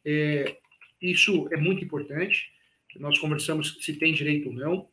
É, 0.04 0.56
isso 1.00 1.48
é 1.52 1.56
muito 1.56 1.84
importante. 1.84 2.50
Nós 2.96 3.18
conversamos 3.18 3.78
se 3.80 3.94
tem 3.94 4.12
direito 4.12 4.48
ou 4.48 4.54
não. 4.54 4.88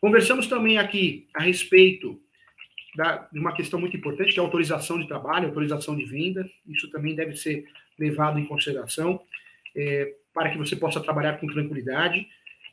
Conversamos 0.00 0.46
também 0.46 0.78
aqui 0.78 1.26
a 1.34 1.42
respeito 1.42 2.20
da, 2.96 3.28
de 3.32 3.38
uma 3.38 3.54
questão 3.54 3.80
muito 3.80 3.96
importante, 3.96 4.32
que 4.32 4.38
é 4.38 4.42
a 4.42 4.44
autorização 4.44 4.98
de 4.98 5.08
trabalho, 5.08 5.48
autorização 5.48 5.96
de 5.96 6.04
venda. 6.04 6.48
Isso 6.66 6.90
também 6.90 7.14
deve 7.14 7.36
ser 7.36 7.66
levado 7.98 8.38
em 8.38 8.46
consideração. 8.46 9.20
É, 9.76 10.14
para 10.34 10.50
que 10.50 10.58
você 10.58 10.74
possa 10.74 11.00
trabalhar 11.00 11.38
com 11.38 11.46
tranquilidade. 11.46 12.26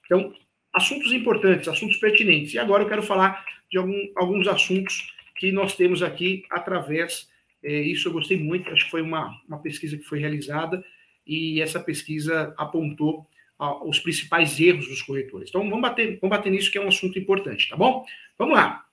Então, 0.06 0.34
assuntos 0.74 1.14
importantes, 1.14 1.68
assuntos 1.68 1.98
pertinentes. 1.98 2.54
E 2.54 2.60
agora 2.60 2.84
eu 2.84 2.90
quero 2.90 3.04
falar 3.04 3.46
de 3.70 3.78
algum, 3.78 4.12
alguns 4.16 4.48
assuntos 4.48 5.14
que 5.36 5.52
nós 5.52 5.76
temos 5.76 6.02
aqui 6.02 6.44
através. 6.50 7.31
É, 7.64 7.82
isso 7.82 8.08
eu 8.08 8.14
gostei 8.14 8.38
muito, 8.38 8.70
acho 8.72 8.86
que 8.86 8.92
foi 8.92 9.02
uma, 9.02 9.40
uma 9.48 9.60
pesquisa 9.60 9.98
que 9.98 10.04
foi 10.04 10.20
realizada 10.20 10.84
e 11.26 11.62
essa 11.62 11.80
pesquisa 11.80 12.54
apontou 12.58 13.28
os 13.84 14.00
principais 14.00 14.60
erros 14.60 14.88
dos 14.88 15.04
corretores. 15.04 15.50
Então, 15.50 15.62
vamos 15.70 15.82
bater, 15.82 16.18
vamos 16.20 16.36
bater 16.36 16.52
nisso, 16.52 16.72
que 16.72 16.80
é 16.80 16.82
um 16.82 16.88
assunto 16.88 17.20
importante, 17.20 17.70
tá 17.70 17.78
bom? 17.78 18.04
Vamos 18.36 18.56
lá. 18.56 18.84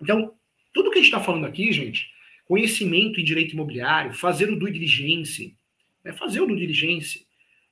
Então, 0.00 0.32
tudo 0.72 0.90
que 0.90 0.98
a 0.98 1.02
gente 1.02 1.12
está 1.12 1.22
falando 1.22 1.44
aqui, 1.44 1.70
gente, 1.70 2.10
conhecimento 2.46 3.20
em 3.20 3.24
direito 3.24 3.52
imobiliário, 3.52 4.14
fazer 4.14 4.50
o 4.50 4.58
due 4.58 4.72
diligence, 4.72 5.54
né, 6.02 6.12
fazer 6.14 6.40
o 6.40 6.46
due 6.46 6.56
diligence, 6.56 7.26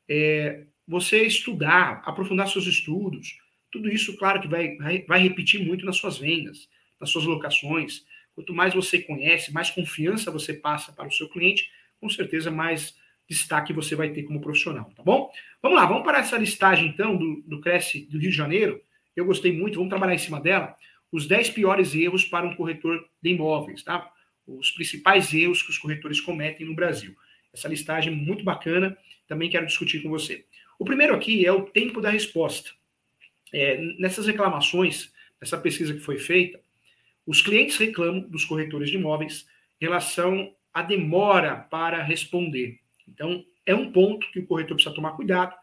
é, 0.07 0.65
você 0.87 1.23
estudar, 1.23 2.03
aprofundar 2.05 2.49
seus 2.49 2.67
estudos, 2.67 3.39
Tudo 3.73 3.89
isso, 3.89 4.17
claro, 4.17 4.41
que 4.41 4.47
vai, 4.47 4.77
vai 5.09 5.21
repetir 5.21 5.67
muito 5.67 5.85
nas 5.85 5.97
suas 5.97 6.17
vendas, 6.17 6.69
nas 7.01 7.11
suas 7.11 7.25
locações. 7.25 8.05
Quanto 8.35 8.53
mais 8.53 8.75
você 8.75 8.99
conhece, 9.01 9.53
mais 9.53 9.71
confiança 9.71 10.31
você 10.31 10.53
passa 10.53 10.93
para 10.93 11.07
o 11.07 11.13
seu 11.13 11.29
cliente, 11.29 11.71
com 12.01 12.09
certeza 12.09 12.51
mais 12.51 12.95
destaque 13.29 13.73
você 13.73 13.95
vai 13.95 14.11
ter 14.11 14.25
como 14.25 14.41
profissional, 14.41 14.93
tá 14.95 15.03
bom? 15.03 15.31
Vamos 15.63 15.79
lá, 15.79 15.87
vamos 15.87 16.03
para 16.03 16.19
essa 16.19 16.37
listagem 16.37 16.89
então 16.89 17.17
do, 17.17 17.43
do 17.47 17.61
Cresce 17.61 18.07
do 18.07 18.19
Rio 18.19 18.31
de 18.31 18.37
Janeiro. 18.37 18.81
Eu 19.17 19.25
gostei 19.25 19.53
muito, 19.53 19.77
vamos 19.77 19.89
trabalhar 19.89 20.15
em 20.15 20.19
cima 20.19 20.41
dela. 20.41 20.77
Os 21.11 21.27
10 21.27 21.51
piores 21.51 21.95
erros 21.95 22.25
para 22.25 22.47
um 22.47 22.55
corretor 22.55 23.09
de 23.23 23.31
imóveis, 23.31 23.83
tá? 23.83 24.11
Os 24.47 24.71
principais 24.73 25.33
erros 25.33 25.63
que 25.63 25.71
os 25.71 25.79
corretores 25.79 26.21
cometem 26.21 26.67
no 26.67 26.75
Brasil. 26.75 27.15
Essa 27.53 27.69
listagem 27.69 28.13
é 28.13 28.17
muito 28.17 28.43
bacana, 28.43 28.97
também 29.27 29.49
quero 29.49 29.67
discutir 29.67 30.03
com 30.03 30.11
você. 30.11 30.45
O 30.79 30.85
primeiro 30.85 31.15
aqui 31.15 31.47
é 31.47 31.53
o 31.53 31.63
tempo 31.63 32.01
da 32.01 32.11
resposta. 32.11 32.71
É, 33.53 33.79
nessas 33.99 34.27
reclamações, 34.27 35.13
nessa 35.41 35.57
pesquisa 35.57 35.95
que 35.95 36.01
foi 36.01 36.19
feita, 36.19 36.61
os 37.27 37.41
clientes 37.41 37.77
reclamam 37.77 38.21
dos 38.29 38.45
corretores 38.45 38.91
de 38.91 38.97
imóveis 38.97 39.47
em 39.81 39.87
relação 39.87 40.53
à 40.73 40.83
demora 40.83 41.57
para 41.57 42.03
responder. 42.03 42.79
Então, 43.09 43.45
é 43.65 43.75
um 43.75 43.91
ponto 43.91 44.31
que 44.31 44.41
o 44.41 44.47
corretor 44.47 44.77
precisa 44.77 44.95
tomar 44.95 45.13
cuidado, 45.13 45.55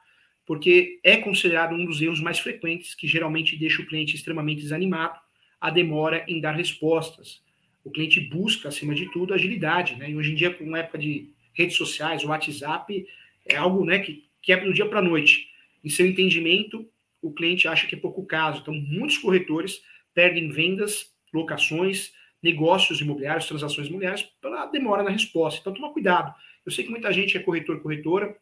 porque 0.46 1.00
é 1.04 1.18
considerado 1.18 1.74
um 1.76 1.86
dos 1.86 2.02
erros 2.02 2.20
mais 2.20 2.40
frequentes 2.40 2.96
que 2.96 3.08
geralmente 3.08 3.58
deixa 3.58 3.82
o 3.82 3.86
cliente 3.86 4.16
extremamente 4.16 4.62
desanimado, 4.62 5.20
a 5.60 5.70
demora 5.70 6.26
em 6.28 6.42
dar 6.42 6.54
respostas. 6.54 7.44
O 7.84 7.92
cliente 7.92 8.20
busca, 8.20 8.70
acima 8.70 8.96
de 8.96 9.12
tudo, 9.12 9.34
agilidade, 9.34 9.96
né? 9.96 10.10
E 10.10 10.16
hoje 10.16 10.32
em 10.32 10.36
dia, 10.36 10.52
com 10.52 10.74
a 10.74 10.80
época 10.80 10.98
de 10.98 11.30
redes 11.54 11.78
sociais, 11.78 12.24
o 12.24 12.28
WhatsApp, 12.28 13.06
é 13.46 13.56
algo 13.56 13.86
né, 13.86 14.00
que, 14.00 14.26
que 14.42 14.52
é 14.52 14.58
do 14.58 14.74
dia 14.74 14.86
para 14.86 15.00
a 15.00 15.04
noite. 15.04 15.48
Em 15.84 15.90
seu 15.90 16.06
entendimento, 16.08 16.88
o 17.22 17.32
cliente 17.32 17.68
acha 17.68 17.88
que 17.88 17.96
é 17.96 17.98
pouco 17.98 18.26
caso. 18.26 18.62
Então, 18.62 18.74
muitos 18.74 19.18
corretores 19.18 19.82
perdem 20.14 20.50
vendas, 20.50 21.11
locações, 21.34 22.12
negócios 22.42 23.02
imobiliários, 23.02 23.48
transações 23.48 23.88
imobiliárias, 23.88 24.24
pela 24.42 24.66
demora 24.66 25.04
na 25.04 25.10
resposta. 25.10 25.60
Então, 25.60 25.74
toma 25.74 25.94
cuidado. 25.94 26.34
Eu 26.66 26.72
sei 26.72 26.84
que 26.84 26.92
muita 26.92 27.12
gente 27.12 27.38
é 27.38 27.40
corretor, 27.40 27.82
corretora, 27.82 28.36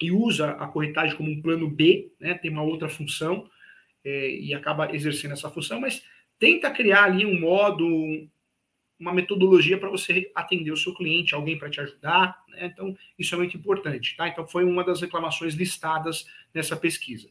e 0.00 0.12
usa 0.12 0.52
a 0.52 0.66
corretagem 0.66 1.16
como 1.16 1.30
um 1.30 1.42
plano 1.42 1.68
B, 1.68 2.12
né, 2.20 2.34
tem 2.34 2.50
uma 2.50 2.62
outra 2.62 2.88
função, 2.88 3.48
é, 4.04 4.30
e 4.30 4.54
acaba 4.54 4.94
exercendo 4.94 5.32
essa 5.32 5.50
função, 5.50 5.80
mas 5.80 6.02
tenta 6.38 6.70
criar 6.70 7.04
ali 7.04 7.26
um 7.26 7.38
modo, 7.38 7.86
uma 8.98 9.12
metodologia 9.12 9.76
para 9.76 9.90
você 9.90 10.30
atender 10.34 10.70
o 10.70 10.76
seu 10.76 10.94
cliente, 10.94 11.34
alguém 11.34 11.58
para 11.58 11.70
te 11.70 11.80
ajudar, 11.80 12.42
né? 12.48 12.66
Então, 12.66 12.96
isso 13.18 13.34
é 13.34 13.38
muito 13.38 13.56
importante, 13.56 14.16
tá? 14.16 14.28
Então, 14.28 14.46
foi 14.46 14.64
uma 14.64 14.84
das 14.84 15.00
reclamações 15.00 15.54
listadas 15.54 16.26
nessa 16.54 16.76
pesquisa. 16.76 17.28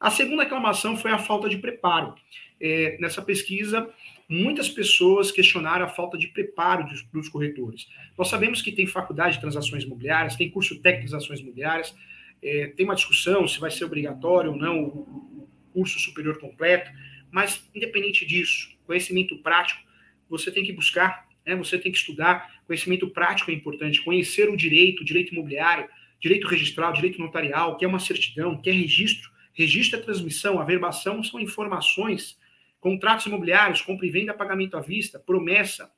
A 0.00 0.10
segunda 0.10 0.42
reclamação 0.42 0.96
foi 0.96 1.10
a 1.10 1.18
falta 1.18 1.48
de 1.48 1.58
preparo. 1.58 2.14
É, 2.60 2.96
nessa 2.98 3.22
pesquisa, 3.22 3.90
muitas 4.28 4.68
pessoas 4.68 5.30
questionaram 5.30 5.84
a 5.84 5.88
falta 5.88 6.18
de 6.18 6.28
preparo 6.28 6.84
dos, 6.88 7.02
dos, 7.04 7.28
corretores. 7.28 7.88
Nós 8.18 8.28
sabemos 8.28 8.60
que 8.60 8.72
tem 8.72 8.86
faculdade 8.86 9.36
de 9.36 9.40
transações 9.40 9.84
imobiliárias, 9.84 10.36
tem 10.36 10.50
curso 10.50 10.80
técnico 10.80 11.06
de 11.06 11.10
transações 11.10 11.40
imobiliárias, 11.40 11.94
é, 12.42 12.68
tem 12.68 12.84
uma 12.84 12.94
discussão 12.94 13.46
se 13.46 13.58
vai 13.58 13.70
ser 13.70 13.84
obrigatório 13.84 14.52
ou 14.52 14.56
não 14.56 14.84
o, 14.84 15.48
curso 15.72 15.98
superior 16.00 16.38
completo, 16.38 16.90
mas 17.30 17.62
independente 17.74 18.24
disso, 18.24 18.74
conhecimento 18.86 19.36
prático, 19.42 19.78
você 20.26 20.50
tem 20.50 20.64
que 20.64 20.72
buscar, 20.72 21.28
né, 21.44 21.54
você 21.54 21.78
tem 21.78 21.92
que 21.92 21.98
estudar, 21.98 22.62
conhecimento 22.66 23.10
prático 23.10 23.50
é 23.50 23.54
importante, 23.54 24.00
conhecer 24.00 24.48
o 24.48 24.56
direito, 24.56 25.04
direito 25.04 25.34
imobiliário, 25.34 25.86
direito 26.18 26.46
registral, 26.46 26.94
direito 26.94 27.20
notarial, 27.20 27.76
que 27.76 27.84
é 27.84 27.88
uma 27.88 27.98
certidão, 27.98 28.56
que 28.58 28.70
é 28.70 28.72
registro, 28.72 29.30
registro 29.52 29.98
é 29.98 30.02
transmissão, 30.02 30.58
averbação 30.58 31.22
são 31.22 31.38
informações 31.38 32.38
Contratos 32.86 33.26
imobiliários, 33.26 33.82
compra 33.82 34.06
e 34.06 34.10
venda, 34.10 34.32
pagamento 34.32 34.76
à 34.76 34.80
vista, 34.80 35.18
promessa, 35.18 35.90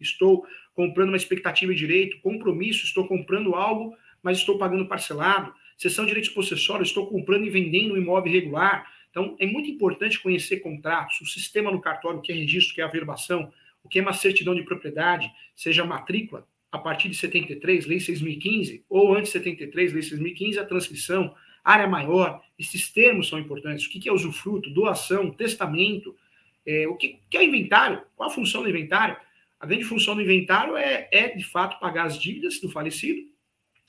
estou 0.00 0.46
comprando 0.72 1.08
uma 1.08 1.16
expectativa 1.18 1.74
de 1.74 1.78
direito, 1.78 2.22
compromisso, 2.22 2.86
estou 2.86 3.06
comprando 3.06 3.54
algo, 3.54 3.94
mas 4.22 4.38
estou 4.38 4.56
pagando 4.56 4.88
parcelado, 4.88 5.52
Sessão 5.76 6.06
de 6.06 6.12
direitos 6.12 6.30
possessórios, 6.30 6.88
estou 6.88 7.06
comprando 7.06 7.44
e 7.44 7.50
vendendo 7.50 7.92
um 7.92 7.98
imóvel 7.98 8.32
irregular. 8.32 8.90
Então, 9.10 9.36
é 9.38 9.44
muito 9.44 9.68
importante 9.68 10.18
conhecer 10.18 10.60
contratos, 10.60 11.20
o 11.20 11.26
sistema 11.26 11.70
no 11.70 11.82
cartório, 11.82 12.20
o 12.20 12.22
que 12.22 12.32
é 12.32 12.34
registro, 12.34 12.72
o 12.72 12.74
que 12.76 12.80
é 12.80 12.84
averbação, 12.84 13.52
o 13.84 13.88
que 13.90 13.98
é 13.98 14.02
uma 14.02 14.14
certidão 14.14 14.54
de 14.54 14.62
propriedade, 14.62 15.30
seja 15.54 15.84
matrícula, 15.84 16.48
a 16.72 16.78
partir 16.78 17.10
de 17.10 17.14
73, 17.14 17.84
Lei 17.84 17.98
6.015, 17.98 18.84
ou 18.88 19.14
antes 19.14 19.32
de 19.32 19.38
73, 19.38 19.92
Lei 19.92 20.02
6.015, 20.02 20.56
a 20.56 20.64
transcrição, 20.64 21.34
área 21.72 21.88
maior, 21.88 22.40
esses 22.58 22.90
termos 22.90 23.28
são 23.28 23.38
importantes. 23.38 23.86
O 23.86 23.90
que 23.90 24.08
é 24.08 24.12
usufruto, 24.12 24.70
doação, 24.70 25.30
testamento, 25.30 26.16
é, 26.66 26.86
o 26.86 26.96
que, 26.96 27.20
que 27.28 27.36
é 27.36 27.44
inventário, 27.44 28.02
qual 28.14 28.30
a 28.30 28.32
função 28.32 28.62
do 28.62 28.68
inventário? 28.68 29.16
A 29.58 29.66
grande 29.66 29.84
função 29.84 30.14
do 30.14 30.22
inventário 30.22 30.76
é, 30.76 31.08
é, 31.10 31.28
de 31.28 31.44
fato, 31.44 31.80
pagar 31.80 32.06
as 32.06 32.18
dívidas 32.18 32.60
do 32.60 32.68
falecido, 32.68 33.20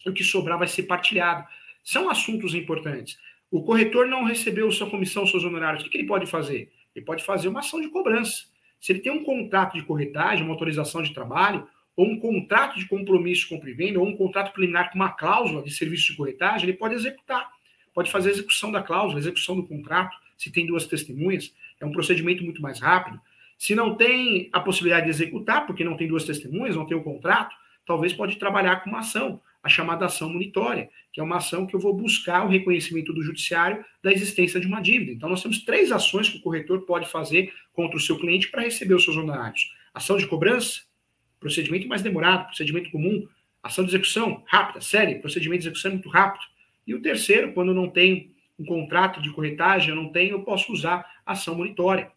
o 0.05 0.13
que 0.13 0.23
sobrar 0.23 0.57
vai 0.57 0.67
ser 0.67 0.83
partilhado. 0.83 1.45
São 1.83 2.09
assuntos 2.09 2.53
importantes. 2.53 3.17
O 3.51 3.63
corretor 3.63 4.07
não 4.07 4.23
recebeu 4.23 4.71
sua 4.71 4.89
comissão, 4.89 5.25
seus 5.27 5.43
honorários, 5.43 5.81
o 5.81 5.85
que, 5.85 5.91
que 5.91 5.97
ele 5.97 6.07
pode 6.07 6.25
fazer? 6.25 6.71
Ele 6.95 7.05
pode 7.05 7.23
fazer 7.23 7.47
uma 7.47 7.59
ação 7.59 7.81
de 7.81 7.89
cobrança. 7.89 8.45
Se 8.79 8.91
ele 8.91 8.99
tem 8.99 9.11
um 9.11 9.23
contrato 9.23 9.73
de 9.73 9.83
corretagem, 9.83 10.43
uma 10.43 10.53
autorização 10.53 11.01
de 11.01 11.13
trabalho, 11.13 11.67
ou 11.95 12.05
um 12.07 12.19
contrato 12.19 12.77
de 12.77 12.87
compromisso 12.87 13.49
com 13.49 13.55
o 13.55 13.75
venda, 13.75 13.99
ou 13.99 14.07
um 14.07 14.15
contrato 14.15 14.53
preliminar 14.53 14.91
com 14.91 14.95
uma 14.95 15.11
cláusula 15.11 15.63
de 15.63 15.71
serviço 15.71 16.11
de 16.11 16.17
corretagem, 16.17 16.69
ele 16.69 16.77
pode 16.77 16.93
executar 16.93 17.56
pode 17.97 18.11
fazer 18.11 18.29
a 18.29 18.31
execução 18.33 18.71
da 18.71 18.83
cláusula, 18.83 19.17
a 19.17 19.21
execução 19.21 19.55
do 19.55 19.65
contrato, 19.65 20.15
se 20.37 20.51
tem 20.51 20.67
duas 20.67 20.85
testemunhas, 20.85 21.51
é 21.81 21.85
um 21.85 21.91
procedimento 21.91 22.43
muito 22.43 22.61
mais 22.61 22.79
rápido. 22.79 23.19
Se 23.57 23.73
não 23.73 23.95
tem 23.95 24.51
a 24.53 24.59
possibilidade 24.59 25.05
de 25.05 25.09
executar, 25.09 25.65
porque 25.65 25.83
não 25.83 25.97
tem 25.97 26.07
duas 26.07 26.23
testemunhas, 26.23 26.75
não 26.75 26.85
tem 26.85 26.95
o 26.95 27.01
contrato, 27.01 27.55
talvez 27.87 28.13
pode 28.13 28.35
trabalhar 28.35 28.83
com 28.83 28.91
uma 28.91 28.99
ação, 28.99 29.41
a 29.63 29.67
chamada 29.67 30.05
ação 30.05 30.31
monitória, 30.31 30.91
que 31.11 31.19
é 31.19 31.23
uma 31.23 31.37
ação 31.37 31.65
que 31.65 31.75
eu 31.75 31.79
vou 31.79 31.91
buscar 31.91 32.45
o 32.45 32.49
reconhecimento 32.49 33.11
do 33.11 33.23
judiciário 33.23 33.83
da 34.03 34.13
existência 34.13 34.59
de 34.59 34.67
uma 34.67 34.79
dívida. 34.79 35.13
Então, 35.13 35.27
nós 35.27 35.41
temos 35.41 35.65
três 35.65 35.91
ações 35.91 36.29
que 36.29 36.37
o 36.37 36.41
corretor 36.41 36.81
pode 36.81 37.09
fazer 37.09 37.51
contra 37.73 37.97
o 37.97 37.99
seu 37.99 38.19
cliente 38.19 38.49
para 38.49 38.61
receber 38.61 38.93
os 38.93 39.03
seus 39.03 39.17
honorários: 39.17 39.73
ação 39.91 40.17
de 40.17 40.27
cobrança, 40.27 40.81
procedimento 41.39 41.87
mais 41.87 42.03
demorado, 42.03 42.45
procedimento 42.45 42.91
comum, 42.91 43.27
ação 43.63 43.83
de 43.83 43.89
execução 43.89 44.43
rápida, 44.45 44.81
série, 44.81 45.15
procedimento 45.15 45.63
de 45.63 45.69
execução 45.69 45.93
muito 45.93 46.09
rápido, 46.09 46.45
e 46.87 46.95
o 46.95 47.01
terceiro, 47.01 47.51
quando 47.51 47.73
não 47.73 47.89
tem 47.89 48.31
um 48.57 48.65
contrato 48.65 49.21
de 49.21 49.29
corretagem, 49.29 49.89
eu 49.89 49.95
não 49.95 50.09
tenho, 50.09 50.31
eu 50.31 50.43
posso 50.43 50.71
usar 50.71 51.05
ação 51.25 51.53
monitória, 51.53 52.11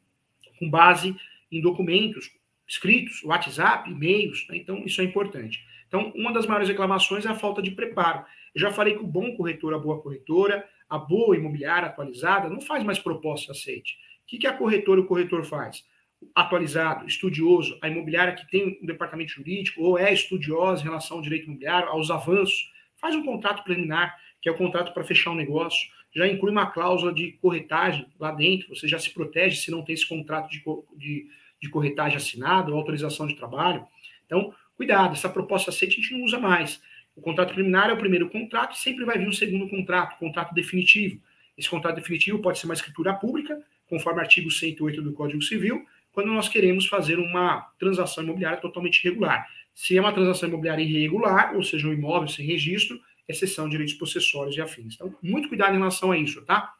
com 0.58 0.70
base 0.70 1.14
em 1.50 1.60
documentos 1.60 2.30
escritos, 2.66 3.24
WhatsApp, 3.24 3.90
e-mails. 3.90 4.46
Né? 4.48 4.58
Então, 4.58 4.84
isso 4.86 5.00
é 5.00 5.04
importante. 5.04 5.66
Então, 5.88 6.12
uma 6.14 6.32
das 6.32 6.46
maiores 6.46 6.68
reclamações 6.68 7.26
é 7.26 7.28
a 7.28 7.34
falta 7.34 7.60
de 7.60 7.72
preparo. 7.72 8.24
Eu 8.54 8.60
já 8.60 8.70
falei 8.70 8.94
que 8.94 9.02
o 9.02 9.06
bom 9.06 9.34
corretor, 9.36 9.74
a 9.74 9.78
boa 9.78 10.00
corretora, 10.00 10.64
a 10.88 10.96
boa 10.96 11.36
imobiliária 11.36 11.88
atualizada, 11.88 12.48
não 12.48 12.60
faz 12.60 12.84
mais 12.84 12.98
proposta 13.00 13.50
aceite. 13.50 13.96
O 14.22 14.26
que, 14.26 14.38
que 14.38 14.46
a 14.46 14.56
corretora 14.56 15.00
e 15.00 15.02
o 15.02 15.06
corretor 15.06 15.44
faz? 15.44 15.84
Atualizado, 16.32 17.06
estudioso, 17.06 17.76
a 17.82 17.88
imobiliária 17.88 18.34
que 18.34 18.48
tem 18.48 18.78
um 18.80 18.86
departamento 18.86 19.32
jurídico 19.32 19.82
ou 19.82 19.98
é 19.98 20.12
estudiosa 20.12 20.82
em 20.82 20.84
relação 20.84 21.16
ao 21.16 21.22
direito 21.22 21.46
imobiliário, 21.46 21.88
aos 21.88 22.08
avanços, 22.08 22.70
faz 22.96 23.16
um 23.16 23.24
contrato 23.24 23.64
preliminar, 23.64 24.16
que 24.40 24.48
é 24.48 24.52
o 24.52 24.56
contrato 24.56 24.92
para 24.92 25.04
fechar 25.04 25.30
um 25.30 25.34
negócio, 25.34 25.88
já 26.14 26.26
inclui 26.26 26.50
uma 26.50 26.66
cláusula 26.66 27.12
de 27.12 27.32
corretagem 27.40 28.06
lá 28.18 28.32
dentro, 28.32 28.74
você 28.74 28.88
já 28.88 28.98
se 28.98 29.10
protege 29.10 29.56
se 29.56 29.70
não 29.70 29.82
tem 29.82 29.94
esse 29.94 30.08
contrato 30.08 30.50
de, 30.50 30.62
de, 30.96 31.26
de 31.60 31.68
corretagem 31.68 32.16
assinado 32.16 32.74
autorização 32.74 33.26
de 33.26 33.36
trabalho. 33.36 33.86
Então, 34.26 34.52
cuidado, 34.76 35.12
essa 35.12 35.28
proposta 35.28 35.70
aceita 35.70 35.94
a 35.94 35.96
gente 35.96 36.14
não 36.14 36.24
usa 36.24 36.38
mais. 36.38 36.80
O 37.14 37.20
contrato 37.20 37.52
preliminar 37.52 37.90
é 37.90 37.92
o 37.92 37.98
primeiro 37.98 38.28
contrato 38.30 38.76
sempre 38.76 39.04
vai 39.04 39.18
vir 39.18 39.28
um 39.28 39.32
segundo 39.32 39.68
contrato, 39.68 40.18
contrato 40.18 40.54
definitivo. 40.54 41.20
Esse 41.56 41.68
contrato 41.68 41.96
definitivo 41.96 42.38
pode 42.38 42.58
ser 42.58 42.66
uma 42.66 42.74
escritura 42.74 43.12
pública, 43.12 43.60
conforme 43.88 44.20
artigo 44.20 44.50
108 44.50 45.02
do 45.02 45.12
Código 45.12 45.42
Civil, 45.42 45.84
quando 46.12 46.32
nós 46.32 46.48
queremos 46.48 46.86
fazer 46.86 47.18
uma 47.18 47.60
transação 47.78 48.24
imobiliária 48.24 48.58
totalmente 48.58 49.04
irregular. 49.04 49.46
Se 49.74 49.96
é 49.96 50.00
uma 50.00 50.12
transação 50.12 50.48
imobiliária 50.48 50.82
irregular, 50.82 51.54
ou 51.54 51.62
seja, 51.62 51.86
um 51.86 51.92
imóvel 51.92 52.28
sem 52.28 52.44
registro, 52.44 53.00
exceção 53.30 53.64
de 53.64 53.72
direitos 53.72 53.94
possessórios 53.94 54.56
e 54.56 54.60
afins. 54.60 54.94
Então, 54.94 55.14
muito 55.22 55.48
cuidado 55.48 55.74
em 55.74 55.78
relação 55.78 56.12
a 56.12 56.18
isso, 56.18 56.42
tá? 56.42 56.72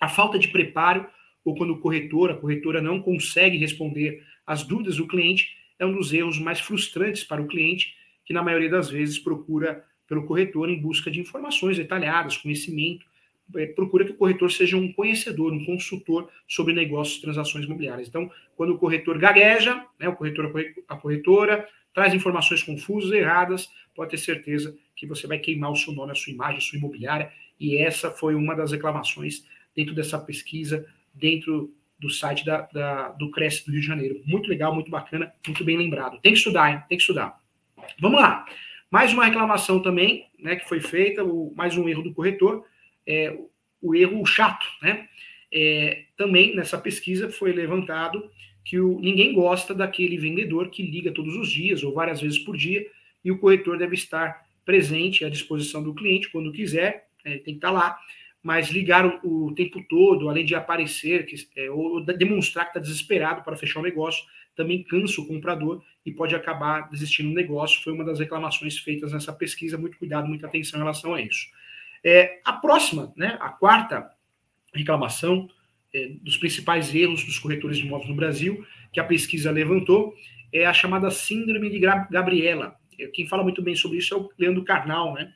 A 0.00 0.08
falta 0.08 0.38
de 0.38 0.48
preparo, 0.48 1.06
ou 1.44 1.54
quando 1.54 1.70
o 1.70 1.80
corretor, 1.80 2.30
a 2.30 2.36
corretora 2.36 2.80
não 2.80 3.00
consegue 3.00 3.56
responder 3.56 4.22
às 4.46 4.62
dúvidas 4.62 4.96
do 4.96 5.06
cliente, 5.06 5.56
é 5.78 5.84
um 5.84 5.92
dos 5.92 6.12
erros 6.12 6.38
mais 6.38 6.60
frustrantes 6.60 7.24
para 7.24 7.42
o 7.42 7.46
cliente, 7.46 7.94
que 8.24 8.32
na 8.32 8.42
maioria 8.42 8.70
das 8.70 8.88
vezes 8.88 9.18
procura 9.18 9.84
pelo 10.06 10.24
corretor 10.26 10.70
em 10.70 10.80
busca 10.80 11.10
de 11.10 11.20
informações 11.20 11.76
detalhadas, 11.76 12.36
conhecimento, 12.36 13.06
procura 13.74 14.04
que 14.04 14.12
o 14.12 14.16
corretor 14.16 14.50
seja 14.50 14.76
um 14.76 14.92
conhecedor, 14.92 15.52
um 15.52 15.64
consultor 15.64 16.28
sobre 16.48 16.72
negócios 16.72 17.20
transações 17.20 17.64
imobiliárias. 17.64 18.08
Então, 18.08 18.30
quando 18.56 18.74
o 18.74 18.78
corretor 18.78 19.18
gagueja, 19.18 19.84
né, 19.98 20.08
o 20.08 20.16
corretor, 20.16 20.52
a 20.88 20.96
corretora, 20.96 21.68
traz 21.92 22.12
informações 22.14 22.62
confusas, 22.62 23.12
erradas, 23.12 23.68
pode 23.94 24.10
ter 24.10 24.18
certeza 24.18 24.76
que 24.96 25.06
você 25.06 25.26
vai 25.26 25.38
queimar 25.38 25.70
o 25.70 25.76
seu 25.76 25.92
nome, 25.92 26.12
a 26.12 26.14
sua 26.14 26.32
imagem, 26.32 26.58
a 26.58 26.60
sua 26.60 26.78
imobiliária. 26.78 27.30
E 27.58 27.78
essa 27.78 28.10
foi 28.10 28.34
uma 28.34 28.54
das 28.54 28.72
reclamações 28.72 29.44
dentro 29.74 29.94
dessa 29.94 30.18
pesquisa 30.18 30.86
dentro 31.14 31.72
do 31.98 32.10
site 32.10 32.44
da, 32.44 32.62
da, 32.72 33.08
do 33.10 33.30
Cresce 33.30 33.64
do 33.64 33.72
Rio 33.72 33.80
de 33.80 33.86
Janeiro. 33.86 34.20
Muito 34.26 34.48
legal, 34.48 34.74
muito 34.74 34.90
bacana, 34.90 35.32
muito 35.46 35.64
bem 35.64 35.76
lembrado. 35.76 36.18
Tem 36.20 36.32
que 36.32 36.38
estudar, 36.38 36.72
hein? 36.72 36.82
Tem 36.88 36.98
que 36.98 37.02
estudar. 37.02 37.38
Vamos 38.00 38.20
lá. 38.20 38.44
Mais 38.90 39.12
uma 39.12 39.24
reclamação 39.24 39.80
também, 39.80 40.26
né, 40.38 40.56
que 40.56 40.68
foi 40.68 40.80
feita, 40.80 41.24
o, 41.24 41.52
mais 41.56 41.76
um 41.76 41.88
erro 41.88 42.02
do 42.02 42.14
corretor, 42.14 42.64
é, 43.06 43.36
o 43.80 43.94
erro 43.94 44.24
chato, 44.24 44.66
né? 44.82 45.08
É, 45.52 46.04
também 46.16 46.56
nessa 46.56 46.76
pesquisa 46.76 47.30
foi 47.30 47.52
levantado 47.52 48.28
que 48.64 48.80
o, 48.80 48.98
ninguém 48.98 49.32
gosta 49.32 49.74
daquele 49.74 50.16
vendedor 50.16 50.70
que 50.70 50.82
liga 50.82 51.12
todos 51.12 51.36
os 51.36 51.50
dias 51.50 51.84
ou 51.84 51.92
várias 51.92 52.20
vezes 52.20 52.38
por 52.38 52.56
dia 52.56 52.84
e 53.24 53.30
o 53.30 53.38
corretor 53.38 53.78
deve 53.78 53.94
estar 53.94 54.44
presente 54.64 55.24
à 55.24 55.28
disposição 55.28 55.82
do 55.82 55.94
cliente 55.94 56.30
quando 56.30 56.50
quiser, 56.50 57.06
é, 57.24 57.36
tem 57.38 57.54
que 57.54 57.58
estar 57.58 57.70
lá, 57.70 57.98
mas 58.42 58.68
ligar 58.68 59.06
o, 59.06 59.46
o 59.46 59.54
tempo 59.54 59.82
todo, 59.88 60.28
além 60.28 60.44
de 60.44 60.54
aparecer 60.54 61.24
que, 61.26 61.36
é, 61.56 61.70
ou 61.70 62.04
demonstrar 62.04 62.64
que 62.64 62.70
está 62.70 62.80
desesperado 62.80 63.42
para 63.42 63.56
fechar 63.56 63.80
o 63.80 63.82
negócio, 63.82 64.24
também 64.54 64.82
cansa 64.82 65.20
o 65.20 65.26
comprador 65.26 65.82
e 66.04 66.12
pode 66.12 66.34
acabar 66.34 66.88
desistindo 66.90 67.30
do 67.30 67.34
negócio. 67.34 67.82
Foi 67.82 67.92
uma 67.92 68.04
das 68.04 68.18
reclamações 68.18 68.78
feitas 68.78 69.12
nessa 69.12 69.32
pesquisa. 69.32 69.78
Muito 69.78 69.98
cuidado, 69.98 70.28
muita 70.28 70.46
atenção 70.46 70.78
em 70.78 70.82
relação 70.82 71.14
a 71.14 71.20
isso. 71.20 71.46
É, 72.04 72.40
a 72.44 72.52
próxima, 72.52 73.12
né, 73.16 73.38
a 73.40 73.48
quarta 73.48 74.10
reclamação 74.74 75.48
é, 75.94 76.08
dos 76.20 76.36
principais 76.36 76.94
erros 76.94 77.24
dos 77.24 77.38
corretores 77.38 77.78
de 77.78 77.86
imóveis 77.86 78.10
no 78.10 78.16
Brasil, 78.16 78.66
que 78.92 79.00
a 79.00 79.04
pesquisa 79.04 79.50
levantou, 79.50 80.14
é 80.52 80.66
a 80.66 80.72
chamada 80.72 81.10
Síndrome 81.10 81.70
de 81.70 81.78
Gabriela. 81.78 82.76
É, 82.98 83.06
quem 83.06 83.26
fala 83.26 83.42
muito 83.42 83.62
bem 83.62 83.74
sobre 83.74 83.98
isso 83.98 84.14
é 84.14 84.16
o 84.18 84.30
Leandro 84.38 84.64
Carnal, 84.64 85.14
né? 85.14 85.32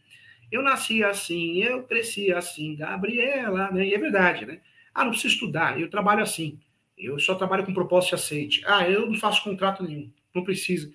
Eu 0.51 0.63
nasci 0.63 1.05
assim, 1.05 1.63
eu 1.63 1.83
cresci 1.85 2.33
assim, 2.33 2.77
Gabriela, 2.77 3.71
né? 3.71 3.87
E 3.87 3.95
é 3.95 3.99
verdade, 3.99 4.47
né? 4.47 4.61
Ah, 4.95 5.05
não 5.05 5.11
precisa 5.11 5.35
estudar, 5.35 5.81
eu 5.81 5.89
trabalho 5.89 6.23
assim. 6.23 6.59
Eu 6.97 7.19
só 7.19 7.35
trabalho 7.35 7.65
com 7.65 7.73
propósito 7.73 8.11
de 8.11 8.15
aceite. 8.17 8.63
Ah, 8.67 8.89
eu 8.89 9.07
não 9.07 9.15
faço 9.15 9.45
contrato 9.45 9.85
nenhum, 9.85 10.11
não 10.35 10.43
precisa. 10.43 10.91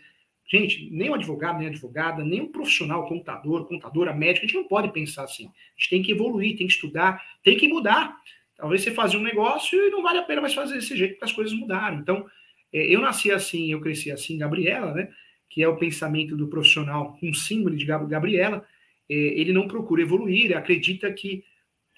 Gente, 0.53 0.87
nem 0.91 1.09
o 1.09 1.15
advogado, 1.15 1.57
nem 1.57 1.67
advogada, 1.67 2.23
nem 2.23 2.41
o 2.41 2.49
profissional, 2.49 3.07
contador, 3.07 3.65
contadora, 3.65 4.13
médica, 4.13 4.45
a 4.45 4.47
gente 4.47 4.55
não 4.55 4.67
pode 4.67 4.93
pensar 4.93 5.23
assim. 5.23 5.47
A 5.47 5.79
gente 5.79 5.89
tem 5.89 6.03
que 6.03 6.11
evoluir, 6.11 6.55
tem 6.55 6.67
que 6.67 6.73
estudar, 6.73 7.19
tem 7.41 7.57
que 7.57 7.67
mudar. 7.67 8.15
Talvez 8.55 8.83
você 8.83 8.91
fazia 8.91 9.17
um 9.17 9.23
negócio 9.23 9.75
e 9.79 9.89
não 9.89 10.03
vale 10.03 10.19
a 10.19 10.23
pena 10.23 10.41
mais 10.41 10.53
fazer 10.53 10.75
desse 10.75 10.95
jeito, 10.95 11.13
porque 11.13 11.25
as 11.25 11.31
coisas 11.31 11.57
mudaram. 11.57 11.97
Então, 11.97 12.27
é, 12.71 12.85
eu 12.85 13.01
nasci 13.01 13.31
assim, 13.31 13.71
eu 13.71 13.81
cresci 13.81 14.11
assim, 14.11 14.37
Gabriela, 14.37 14.93
né? 14.93 15.09
Que 15.49 15.63
é 15.63 15.67
o 15.67 15.75
pensamento 15.75 16.37
do 16.37 16.47
profissional 16.47 17.17
com 17.19 17.33
símbolo 17.33 17.75
de 17.75 17.85
Gabriela. 17.85 18.63
É, 19.09 19.15
ele 19.15 19.53
não 19.53 19.67
procura 19.67 20.03
evoluir, 20.03 20.55
acredita 20.55 21.11
que, 21.11 21.43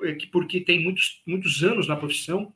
é, 0.02 0.14
que 0.14 0.28
porque 0.28 0.62
tem 0.62 0.82
muitos, 0.82 1.22
muitos 1.28 1.62
anos 1.62 1.90
na 1.90 1.98
profissão, 1.98 2.54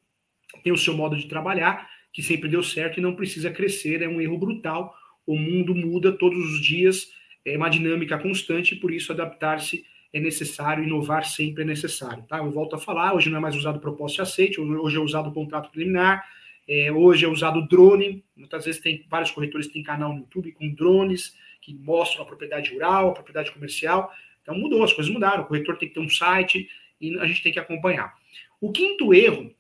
tem 0.64 0.72
o 0.72 0.78
seu 0.78 0.96
modo 0.96 1.18
de 1.18 1.28
trabalhar, 1.28 1.90
que 2.14 2.24
sempre 2.24 2.48
deu 2.48 2.64
certo 2.64 3.00
e 3.00 3.04
não 3.04 3.16
precisa 3.16 3.52
crescer, 3.52 4.02
é 4.02 4.08
um 4.08 4.22
erro 4.22 4.38
brutal. 4.38 4.96
O 5.30 5.38
mundo 5.38 5.76
muda 5.76 6.12
todos 6.12 6.44
os 6.54 6.60
dias, 6.60 7.12
é 7.46 7.56
uma 7.56 7.70
dinâmica 7.70 8.18
constante, 8.18 8.76
por 8.76 8.92
isso 8.92 9.12
adaptar-se 9.12 9.86
é 10.12 10.20
necessário, 10.20 10.84
inovar 10.84 11.24
sempre 11.24 11.62
é 11.62 11.66
necessário. 11.68 12.24
Tá? 12.24 12.40
Eu 12.40 12.50
volto 12.50 12.76
a 12.76 12.80
falar, 12.80 13.14
hoje 13.14 13.30
não 13.30 13.38
é 13.38 13.40
mais 13.40 13.56
usado 13.56 13.80
proposta 13.80 14.16
de 14.16 14.22
aceite, 14.24 14.60
hoje 14.60 14.98
é 14.98 15.00
usado 15.00 15.32
contrato 15.32 15.70
preliminar, 15.70 16.28
é, 16.68 16.92
hoje 16.92 17.26
é 17.26 17.28
usado 17.28 17.68
drone, 17.68 18.24
muitas 18.36 18.66
vezes 18.66 18.82
tem 18.82 19.06
vários 19.08 19.30
corretores 19.30 19.68
têm 19.68 19.84
canal 19.84 20.14
no 20.14 20.22
YouTube 20.22 20.52
com 20.54 20.68
drones 20.74 21.38
que 21.62 21.76
mostram 21.76 22.24
a 22.24 22.26
propriedade 22.26 22.74
rural, 22.74 23.10
a 23.10 23.14
propriedade 23.14 23.52
comercial. 23.52 24.12
Então 24.42 24.58
mudou, 24.58 24.84
as 24.84 24.94
coisas 24.94 25.14
mudaram. 25.14 25.44
O 25.44 25.46
corretor 25.46 25.78
tem 25.78 25.90
que 25.90 25.94
ter 25.94 26.02
um 26.02 26.10
site 26.10 26.68
e 27.00 27.16
a 27.20 27.28
gente 27.28 27.44
tem 27.44 27.52
que 27.54 27.60
acompanhar. 27.60 28.16
O 28.60 28.72
quinto 28.72 29.14
erro 29.14 29.54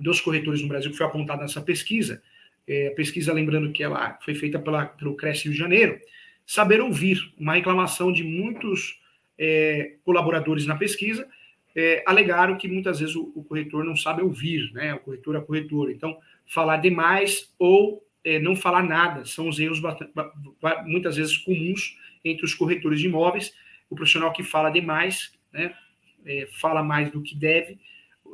dos 0.00 0.18
corretores 0.18 0.62
no 0.62 0.68
Brasil 0.68 0.90
que 0.90 0.96
foi 0.96 1.04
apontado 1.04 1.42
nessa 1.42 1.60
pesquisa, 1.60 2.22
é, 2.66 2.88
a 2.88 2.92
pesquisa, 2.92 3.32
lembrando 3.32 3.72
que 3.72 3.82
ela 3.82 4.18
foi 4.24 4.34
feita 4.34 4.58
pela, 4.58 4.86
pelo 4.86 5.16
Cresce 5.16 5.44
Rio 5.44 5.52
de 5.52 5.58
Janeiro, 5.58 6.00
saber 6.46 6.80
ouvir, 6.80 7.32
uma 7.38 7.54
reclamação 7.54 8.12
de 8.12 8.22
muitos 8.22 9.00
é, 9.38 9.94
colaboradores 10.04 10.66
na 10.66 10.76
pesquisa, 10.76 11.28
é, 11.76 12.02
alegaram 12.06 12.56
que 12.56 12.68
muitas 12.68 13.00
vezes 13.00 13.16
o, 13.16 13.32
o, 13.34 13.42
corretor 13.42 13.84
não 13.84 13.96
sabe 13.96 14.22
ouvir, 14.22 14.72
né? 14.72 14.94
O 14.94 15.00
corretor 15.00 15.36
é 15.36 15.40
corretor. 15.40 15.90
Então, 15.90 16.16
falar 16.46 16.76
demais 16.76 17.52
ou 17.58 18.06
é, 18.22 18.38
não 18.38 18.54
falar 18.54 18.82
nada 18.82 19.24
são 19.24 19.48
os 19.48 19.58
erros 19.58 19.80
muitas 20.86 21.16
vezes 21.16 21.36
comuns 21.36 21.98
entre 22.24 22.44
os 22.44 22.54
corretores 22.54 23.00
de 23.00 23.06
imóveis. 23.06 23.52
O 23.90 23.96
profissional 23.96 24.32
que 24.32 24.44
fala 24.44 24.70
demais, 24.70 25.32
né? 25.52 25.74
É, 26.24 26.48
fala 26.58 26.82
mais 26.82 27.10
do 27.10 27.20
que 27.20 27.34
deve, 27.36 27.78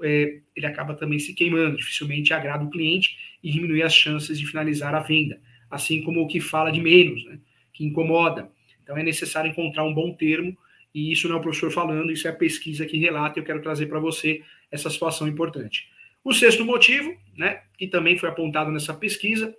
é, 0.02 0.40
ele 0.54 0.66
acaba 0.66 0.94
também 0.94 1.18
se 1.18 1.34
queimando, 1.34 1.76
dificilmente 1.76 2.32
agrada 2.32 2.64
o 2.64 2.70
cliente 2.70 3.16
e 3.42 3.50
diminui 3.50 3.82
as 3.82 3.94
chances 3.94 4.38
de 4.38 4.46
finalizar 4.46 4.94
a 4.94 5.00
venda, 5.00 5.40
assim 5.70 6.02
como 6.02 6.20
o 6.20 6.26
que 6.26 6.40
fala 6.40 6.70
de 6.70 6.80
menos, 6.80 7.24
né, 7.24 7.38
que 7.72 7.84
incomoda. 7.84 8.50
Então 8.82 8.96
é 8.96 9.02
necessário 9.02 9.50
encontrar 9.50 9.84
um 9.84 9.94
bom 9.94 10.12
termo, 10.12 10.56
e 10.94 11.12
isso 11.12 11.28
não 11.28 11.36
é 11.36 11.38
o 11.38 11.42
professor 11.42 11.70
falando, 11.70 12.10
isso 12.10 12.26
é 12.26 12.30
a 12.30 12.34
pesquisa 12.34 12.84
que 12.84 12.98
relata, 12.98 13.38
e 13.38 13.40
eu 13.40 13.44
quero 13.44 13.62
trazer 13.62 13.86
para 13.86 14.00
você 14.00 14.42
essa 14.70 14.90
situação 14.90 15.28
importante. 15.28 15.88
O 16.22 16.34
sexto 16.34 16.64
motivo, 16.64 17.16
né, 17.36 17.62
que 17.78 17.86
também 17.86 18.18
foi 18.18 18.28
apontado 18.28 18.70
nessa 18.70 18.92
pesquisa, 18.92 19.54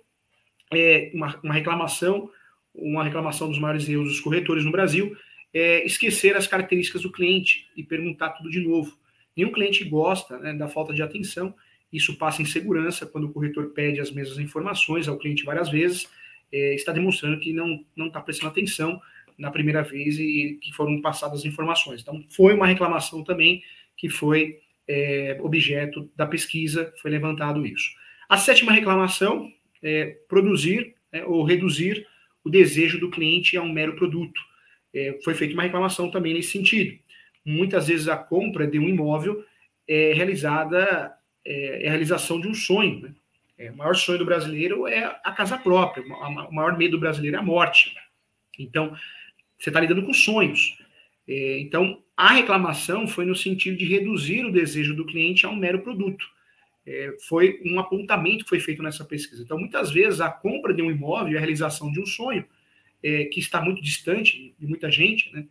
é 0.72 1.10
uma, 1.12 1.38
uma 1.42 1.54
reclamação, 1.54 2.30
uma 2.74 3.04
reclamação 3.04 3.48
dos 3.48 3.58
maiores 3.58 3.88
erros 3.88 4.08
dos 4.08 4.20
corretores 4.20 4.64
no 4.64 4.70
Brasil, 4.70 5.16
é 5.52 5.84
esquecer 5.84 6.36
as 6.36 6.46
características 6.46 7.02
do 7.02 7.12
cliente 7.12 7.66
e 7.76 7.82
perguntar 7.82 8.30
tudo 8.30 8.50
de 8.50 8.60
novo. 8.60 8.96
Nenhum 9.36 9.52
cliente 9.52 9.84
gosta 9.84 10.38
né, 10.38 10.52
da 10.52 10.68
falta 10.68 10.92
de 10.92 11.02
atenção, 11.02 11.54
isso 11.92 12.16
passa 12.16 12.40
em 12.40 12.46
segurança 12.46 13.06
quando 13.06 13.24
o 13.24 13.32
corretor 13.32 13.70
pede 13.70 14.00
as 14.00 14.10
mesmas 14.10 14.38
informações 14.38 15.08
ao 15.08 15.18
cliente 15.18 15.44
várias 15.44 15.70
vezes, 15.70 16.08
é, 16.50 16.74
está 16.74 16.92
demonstrando 16.92 17.38
que 17.38 17.52
não 17.52 17.84
está 18.06 18.20
prestando 18.20 18.50
atenção 18.50 19.00
na 19.38 19.50
primeira 19.50 19.82
vez 19.82 20.18
e 20.18 20.58
que 20.60 20.72
foram 20.72 21.00
passadas 21.00 21.40
as 21.40 21.44
informações. 21.44 22.00
Então, 22.00 22.24
foi 22.30 22.54
uma 22.54 22.66
reclamação 22.66 23.24
também 23.24 23.62
que 23.96 24.08
foi 24.08 24.58
é, 24.86 25.38
objeto 25.40 26.10
da 26.16 26.26
pesquisa, 26.26 26.92
foi 27.00 27.10
levantado 27.10 27.66
isso. 27.66 27.90
A 28.28 28.36
sétima 28.36 28.72
reclamação 28.72 29.50
é 29.82 30.16
produzir 30.28 30.94
é, 31.10 31.24
ou 31.24 31.42
reduzir 31.42 32.06
o 32.44 32.50
desejo 32.50 32.98
do 32.98 33.10
cliente 33.10 33.56
a 33.56 33.62
um 33.62 33.72
mero 33.72 33.94
produto. 33.96 34.40
É, 34.94 35.18
foi 35.24 35.34
feita 35.34 35.54
uma 35.54 35.62
reclamação 35.62 36.10
também 36.10 36.34
nesse 36.34 36.50
sentido 36.50 36.98
muitas 37.44 37.88
vezes 37.88 38.08
a 38.08 38.16
compra 38.16 38.66
de 38.66 38.78
um 38.78 38.88
imóvel 38.88 39.44
é 39.88 40.12
realizada, 40.12 41.12
é, 41.44 41.84
é 41.84 41.86
a 41.88 41.90
realização 41.90 42.40
de 42.40 42.48
um 42.48 42.54
sonho. 42.54 43.00
Né? 43.00 43.14
É, 43.58 43.70
o 43.70 43.76
maior 43.76 43.94
sonho 43.94 44.18
do 44.18 44.24
brasileiro 44.24 44.86
é 44.86 45.04
a 45.24 45.32
casa 45.32 45.58
própria, 45.58 46.04
o 46.04 46.54
maior 46.54 46.76
medo 46.76 46.92
do 46.92 47.00
brasileiro 47.00 47.36
é 47.36 47.40
a 47.40 47.42
morte. 47.42 47.94
Então, 48.58 48.96
você 49.58 49.70
está 49.70 49.80
lidando 49.80 50.02
com 50.02 50.12
sonhos. 50.12 50.78
É, 51.26 51.58
então, 51.60 52.02
a 52.16 52.32
reclamação 52.32 53.06
foi 53.06 53.24
no 53.24 53.34
sentido 53.34 53.76
de 53.76 53.84
reduzir 53.84 54.44
o 54.44 54.52
desejo 54.52 54.94
do 54.94 55.06
cliente 55.06 55.46
a 55.46 55.48
um 55.48 55.56
mero 55.56 55.80
produto. 55.80 56.24
É, 56.84 57.16
foi 57.28 57.60
um 57.64 57.78
apontamento 57.78 58.44
que 58.44 58.50
foi 58.50 58.60
feito 58.60 58.82
nessa 58.82 59.04
pesquisa. 59.04 59.42
Então, 59.42 59.58
muitas 59.58 59.90
vezes, 59.90 60.20
a 60.20 60.30
compra 60.30 60.74
de 60.74 60.82
um 60.82 60.90
imóvel 60.90 61.32
e 61.32 61.36
a 61.36 61.40
realização 61.40 61.92
de 61.92 62.00
um 62.00 62.06
sonho, 62.06 62.44
é, 63.02 63.24
que 63.26 63.40
está 63.40 63.60
muito 63.60 63.80
distante 63.82 64.54
de 64.58 64.66
muita 64.66 64.90
gente, 64.90 65.32
né, 65.32 65.46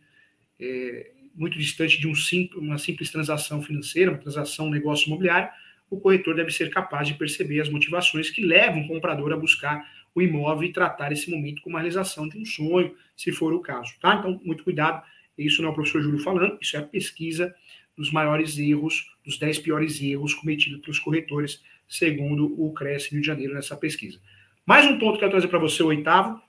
é, 0.60 1.10
muito 1.34 1.58
distante 1.58 1.98
de 1.98 2.06
um 2.06 2.14
simples, 2.14 2.60
uma 2.60 2.78
simples 2.78 3.10
transação 3.10 3.62
financeira, 3.62 4.10
uma 4.10 4.18
transação 4.18 4.70
negócio 4.70 5.06
imobiliário, 5.06 5.48
o 5.90 6.00
corretor 6.00 6.34
deve 6.34 6.50
ser 6.50 6.70
capaz 6.70 7.06
de 7.06 7.14
perceber 7.14 7.60
as 7.60 7.68
motivações 7.68 8.30
que 8.30 8.42
levam 8.42 8.82
o 8.82 8.88
comprador 8.88 9.32
a 9.32 9.36
buscar 9.36 9.86
o 10.14 10.22
imóvel 10.22 10.68
e 10.68 10.72
tratar 10.72 11.12
esse 11.12 11.30
momento 11.30 11.62
como 11.62 11.76
a 11.76 11.80
realização 11.80 12.28
de 12.28 12.38
um 12.38 12.44
sonho, 12.44 12.94
se 13.16 13.32
for 13.32 13.52
o 13.52 13.60
caso, 13.60 13.92
tá? 14.00 14.14
Então, 14.14 14.40
muito 14.44 14.64
cuidado, 14.64 15.02
isso 15.36 15.62
não 15.62 15.68
é 15.68 15.72
o 15.72 15.74
professor 15.74 16.02
Júlio 16.02 16.18
falando, 16.18 16.58
isso 16.60 16.76
é 16.76 16.80
a 16.80 16.82
pesquisa 16.82 17.54
dos 17.96 18.10
maiores 18.10 18.58
erros, 18.58 19.10
dos 19.24 19.38
10 19.38 19.58
piores 19.60 20.00
erros 20.00 20.34
cometidos 20.34 20.80
pelos 20.80 20.98
corretores, 20.98 21.62
segundo 21.88 22.46
o 22.60 22.72
Cresce 22.72 23.10
Rio 23.10 23.20
de 23.20 23.26
Janeiro 23.26 23.54
nessa 23.54 23.76
pesquisa. 23.76 24.18
Mais 24.64 24.86
um 24.86 24.98
ponto 24.98 25.18
que 25.18 25.24
eu 25.24 25.30
trazer 25.30 25.48
para 25.48 25.58
você, 25.58 25.82
o 25.82 25.88
oitavo, 25.88 26.40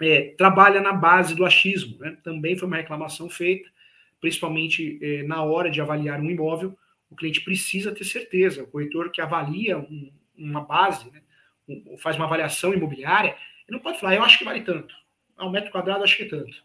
é, 0.00 0.34
trabalha 0.36 0.80
na 0.80 0.92
base 0.92 1.34
do 1.34 1.44
achismo, 1.44 1.98
né? 1.98 2.16
Também 2.22 2.56
foi 2.56 2.66
uma 2.66 2.76
reclamação 2.76 3.30
feita, 3.30 3.68
principalmente 4.24 4.98
eh, 5.02 5.22
na 5.24 5.42
hora 5.42 5.70
de 5.70 5.82
avaliar 5.82 6.18
um 6.18 6.30
imóvel, 6.30 6.74
o 7.10 7.14
cliente 7.14 7.42
precisa 7.42 7.92
ter 7.92 8.04
certeza. 8.04 8.62
O 8.62 8.66
corretor 8.66 9.10
que 9.10 9.20
avalia 9.20 9.76
um, 9.76 10.10
uma 10.34 10.62
base, 10.62 11.10
né, 11.10 11.20
faz 11.98 12.16
uma 12.16 12.24
avaliação 12.24 12.72
imobiliária, 12.72 13.36
ele 13.68 13.76
não 13.76 13.80
pode 13.80 14.00
falar, 14.00 14.14
eu 14.14 14.22
acho 14.22 14.38
que 14.38 14.44
vale 14.44 14.62
tanto. 14.62 14.94
Ah, 15.36 15.46
um 15.46 15.50
metro 15.50 15.70
quadrado, 15.70 16.02
acho 16.02 16.16
que 16.16 16.22
é 16.22 16.28
tanto. 16.28 16.64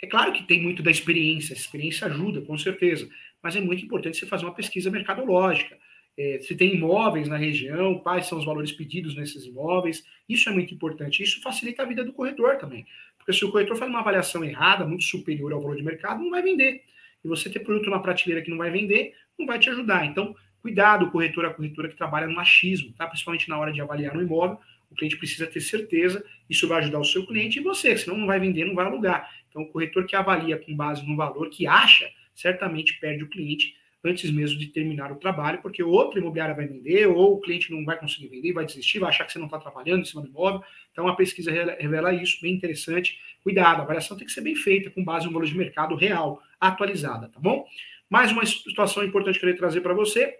É 0.00 0.06
claro 0.06 0.32
que 0.32 0.44
tem 0.44 0.62
muito 0.62 0.80
da 0.80 0.90
experiência, 0.92 1.52
a 1.52 1.58
experiência 1.58 2.06
ajuda, 2.06 2.42
com 2.42 2.56
certeza, 2.56 3.08
mas 3.42 3.56
é 3.56 3.60
muito 3.60 3.84
importante 3.84 4.16
você 4.16 4.26
fazer 4.26 4.44
uma 4.44 4.54
pesquisa 4.54 4.88
mercadológica. 4.88 5.76
É, 6.16 6.38
se 6.38 6.54
tem 6.54 6.76
imóveis 6.76 7.26
na 7.26 7.36
região, 7.36 7.98
quais 7.98 8.26
são 8.26 8.38
os 8.38 8.44
valores 8.44 8.70
pedidos 8.70 9.16
nesses 9.16 9.46
imóveis, 9.46 10.04
isso 10.28 10.48
é 10.48 10.52
muito 10.52 10.72
importante. 10.72 11.24
Isso 11.24 11.42
facilita 11.42 11.82
a 11.82 11.86
vida 11.86 12.04
do 12.04 12.12
corretor 12.12 12.56
também. 12.56 12.86
Porque 13.28 13.40
se 13.40 13.44
o 13.44 13.50
corretor 13.52 13.76
faz 13.76 13.90
uma 13.90 14.00
avaliação 14.00 14.42
errada, 14.42 14.86
muito 14.86 15.04
superior 15.04 15.52
ao 15.52 15.60
valor 15.60 15.76
de 15.76 15.82
mercado, 15.82 16.22
não 16.22 16.30
vai 16.30 16.40
vender. 16.40 16.82
E 17.22 17.28
você 17.28 17.50
ter 17.50 17.58
produto 17.58 17.90
na 17.90 17.98
prateleira 17.98 18.42
que 18.42 18.50
não 18.50 18.56
vai 18.56 18.70
vender, 18.70 19.12
não 19.38 19.44
vai 19.44 19.58
te 19.58 19.68
ajudar. 19.68 20.06
Então, 20.06 20.34
Cuidado, 20.60 21.06
o 21.06 21.10
corretor, 21.10 21.46
a 21.46 21.54
corretora 21.54 21.88
que 21.88 21.96
trabalha 21.96 22.26
no 22.26 22.34
machismo, 22.34 22.92
tá? 22.92 23.06
Principalmente 23.06 23.48
na 23.48 23.58
hora 23.58 23.72
de 23.72 23.80
avaliar 23.80 24.16
um 24.16 24.20
imóvel, 24.20 24.58
o 24.90 24.94
cliente 24.94 25.16
precisa 25.16 25.46
ter 25.46 25.60
certeza, 25.60 26.24
isso 26.50 26.66
vai 26.66 26.80
ajudar 26.80 26.98
o 26.98 27.04
seu 27.04 27.24
cliente 27.26 27.60
e 27.60 27.62
você, 27.62 27.96
senão 27.96 28.16
não 28.16 28.26
vai 28.26 28.40
vender, 28.40 28.64
não 28.64 28.74
vai 28.74 28.86
alugar. 28.86 29.30
Então, 29.48 29.62
o 29.62 29.66
corretor 29.66 30.04
que 30.04 30.16
avalia 30.16 30.58
com 30.58 30.74
base 30.74 31.06
no 31.06 31.14
valor 31.14 31.48
que 31.48 31.66
acha, 31.66 32.10
certamente 32.34 32.98
perde 32.98 33.22
o 33.22 33.28
cliente 33.28 33.76
antes 34.04 34.30
mesmo 34.30 34.58
de 34.58 34.66
terminar 34.66 35.10
o 35.10 35.16
trabalho, 35.16 35.60
porque 35.60 35.82
outra 35.82 36.20
imobiliária 36.20 36.54
vai 36.54 36.66
vender, 36.66 37.06
ou 37.06 37.34
o 37.34 37.40
cliente 37.40 37.70
não 37.72 37.84
vai 37.84 37.98
conseguir 37.98 38.28
vender, 38.28 38.52
vai 38.52 38.64
desistir, 38.64 38.98
vai 38.98 39.08
achar 39.08 39.24
que 39.24 39.32
você 39.32 39.38
não 39.38 39.46
está 39.46 39.58
trabalhando 39.58 40.02
em 40.02 40.04
cima 40.04 40.22
do 40.22 40.28
imóvel. 40.28 40.62
Então, 40.92 41.08
a 41.08 41.16
pesquisa 41.16 41.50
revela 41.50 42.12
isso, 42.12 42.40
bem 42.40 42.54
interessante. 42.54 43.18
Cuidado, 43.42 43.80
a 43.80 43.82
avaliação 43.82 44.16
tem 44.16 44.26
que 44.26 44.32
ser 44.32 44.40
bem 44.40 44.54
feita, 44.54 44.90
com 44.90 45.04
base 45.04 45.26
no 45.26 45.32
valor 45.32 45.46
de 45.46 45.56
mercado 45.56 45.94
real, 45.94 46.40
atualizada, 46.60 47.28
tá 47.28 47.40
bom? 47.40 47.66
Mais 48.08 48.30
uma 48.32 48.46
situação 48.46 49.04
importante 49.04 49.38
que 49.38 49.44
eu 49.44 49.48
queria 49.48 49.58
trazer 49.58 49.80
para 49.80 49.94
você: 49.94 50.38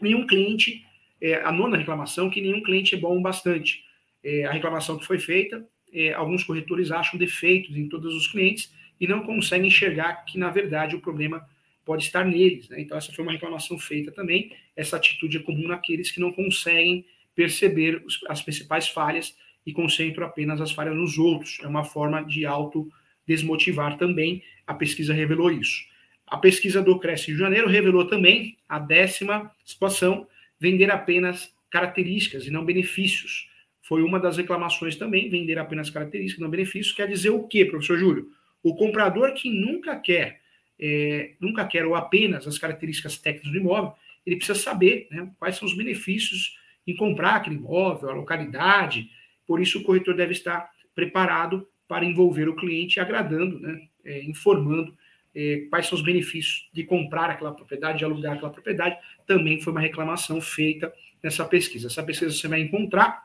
nenhum 0.00 0.26
cliente, 0.26 0.84
é, 1.20 1.42
a 1.42 1.50
nona 1.50 1.76
reclamação, 1.76 2.30
que 2.30 2.40
nenhum 2.40 2.62
cliente 2.62 2.94
é 2.94 2.98
bom 2.98 3.20
bastante. 3.20 3.84
É, 4.22 4.44
a 4.44 4.52
reclamação 4.52 4.98
que 4.98 5.06
foi 5.06 5.18
feita, 5.18 5.66
é, 5.92 6.12
alguns 6.12 6.44
corretores 6.44 6.90
acham 6.90 7.18
defeitos 7.18 7.76
em 7.76 7.88
todos 7.88 8.14
os 8.14 8.26
clientes 8.28 8.72
e 9.00 9.06
não 9.06 9.22
conseguem 9.22 9.68
enxergar 9.68 10.24
que, 10.26 10.38
na 10.38 10.50
verdade, 10.50 10.94
o 10.94 11.00
problema 11.00 11.48
pode 11.90 12.04
estar 12.04 12.24
neles. 12.24 12.68
Né? 12.68 12.82
Então, 12.82 12.96
essa 12.96 13.12
foi 13.12 13.24
uma 13.24 13.32
reclamação 13.32 13.76
feita 13.76 14.12
também. 14.12 14.52
Essa 14.76 14.96
atitude 14.96 15.38
é 15.38 15.40
comum 15.40 15.66
naqueles 15.66 16.08
que 16.12 16.20
não 16.20 16.30
conseguem 16.30 17.04
perceber 17.34 18.00
os, 18.06 18.20
as 18.28 18.40
principais 18.40 18.88
falhas 18.88 19.36
e 19.66 19.72
concentram 19.72 20.24
apenas 20.24 20.60
as 20.60 20.70
falhas 20.70 20.94
nos 20.94 21.18
outros. 21.18 21.58
É 21.60 21.66
uma 21.66 21.82
forma 21.82 22.22
de 22.22 22.46
auto-desmotivar 22.46 23.98
também. 23.98 24.40
A 24.64 24.72
pesquisa 24.72 25.12
revelou 25.12 25.50
isso. 25.50 25.84
A 26.28 26.36
pesquisa 26.36 26.80
do 26.80 26.96
Cresce 26.96 27.32
de 27.32 27.36
Janeiro 27.36 27.66
revelou 27.66 28.06
também 28.06 28.56
a 28.68 28.78
décima 28.78 29.50
situação, 29.64 30.28
vender 30.60 30.92
apenas 30.92 31.52
características 31.72 32.46
e 32.46 32.52
não 32.52 32.64
benefícios. 32.64 33.48
Foi 33.82 34.04
uma 34.04 34.20
das 34.20 34.36
reclamações 34.36 34.94
também, 34.94 35.28
vender 35.28 35.58
apenas 35.58 35.90
características 35.90 36.40
não 36.40 36.50
benefícios. 36.50 36.94
Quer 36.94 37.08
dizer 37.08 37.30
o 37.30 37.48
quê, 37.48 37.64
professor 37.64 37.98
Júlio? 37.98 38.28
O 38.62 38.76
comprador 38.76 39.34
que 39.34 39.50
nunca 39.50 39.96
quer, 39.96 40.39
é, 40.80 41.32
nunca 41.38 41.66
quer 41.66 41.84
ou 41.84 41.94
apenas 41.94 42.46
as 42.46 42.58
características 42.58 43.18
técnicas 43.18 43.52
do 43.52 43.58
imóvel, 43.58 43.92
ele 44.24 44.36
precisa 44.36 44.58
saber 44.58 45.06
né, 45.10 45.30
quais 45.38 45.56
são 45.56 45.66
os 45.66 45.76
benefícios 45.76 46.58
em 46.86 46.96
comprar 46.96 47.36
aquele 47.36 47.56
imóvel, 47.56 48.10
a 48.10 48.14
localidade. 48.14 49.10
Por 49.46 49.60
isso, 49.60 49.78
o 49.78 49.82
corretor 49.82 50.14
deve 50.14 50.32
estar 50.32 50.70
preparado 50.94 51.66
para 51.86 52.04
envolver 52.04 52.48
o 52.48 52.56
cliente, 52.56 53.00
agradando, 53.00 53.60
né, 53.60 53.82
é, 54.04 54.22
informando 54.24 54.96
é, 55.34 55.66
quais 55.68 55.86
são 55.86 55.96
os 55.96 56.04
benefícios 56.04 56.68
de 56.72 56.84
comprar 56.84 57.30
aquela 57.30 57.52
propriedade, 57.52 57.98
de 57.98 58.04
alugar 58.04 58.34
aquela 58.34 58.50
propriedade. 58.50 58.96
Também 59.26 59.60
foi 59.60 59.72
uma 59.72 59.80
reclamação 59.80 60.40
feita 60.40 60.92
nessa 61.22 61.44
pesquisa. 61.44 61.88
Essa 61.88 62.02
pesquisa 62.02 62.32
você 62.32 62.48
vai 62.48 62.60
encontrar 62.60 63.24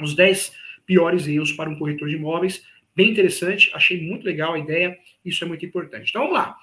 os 0.00 0.14
10 0.14 0.52
piores 0.86 1.26
erros 1.26 1.52
para 1.52 1.70
um 1.70 1.78
corretor 1.78 2.08
de 2.08 2.16
imóveis 2.16 2.64
Bem 2.96 3.10
interessante, 3.10 3.72
achei 3.74 4.00
muito 4.00 4.24
legal 4.24 4.54
a 4.54 4.58
ideia, 4.58 4.96
isso 5.24 5.42
é 5.42 5.48
muito 5.48 5.66
importante. 5.66 6.10
Então 6.10 6.22
vamos 6.22 6.38
lá. 6.38 6.56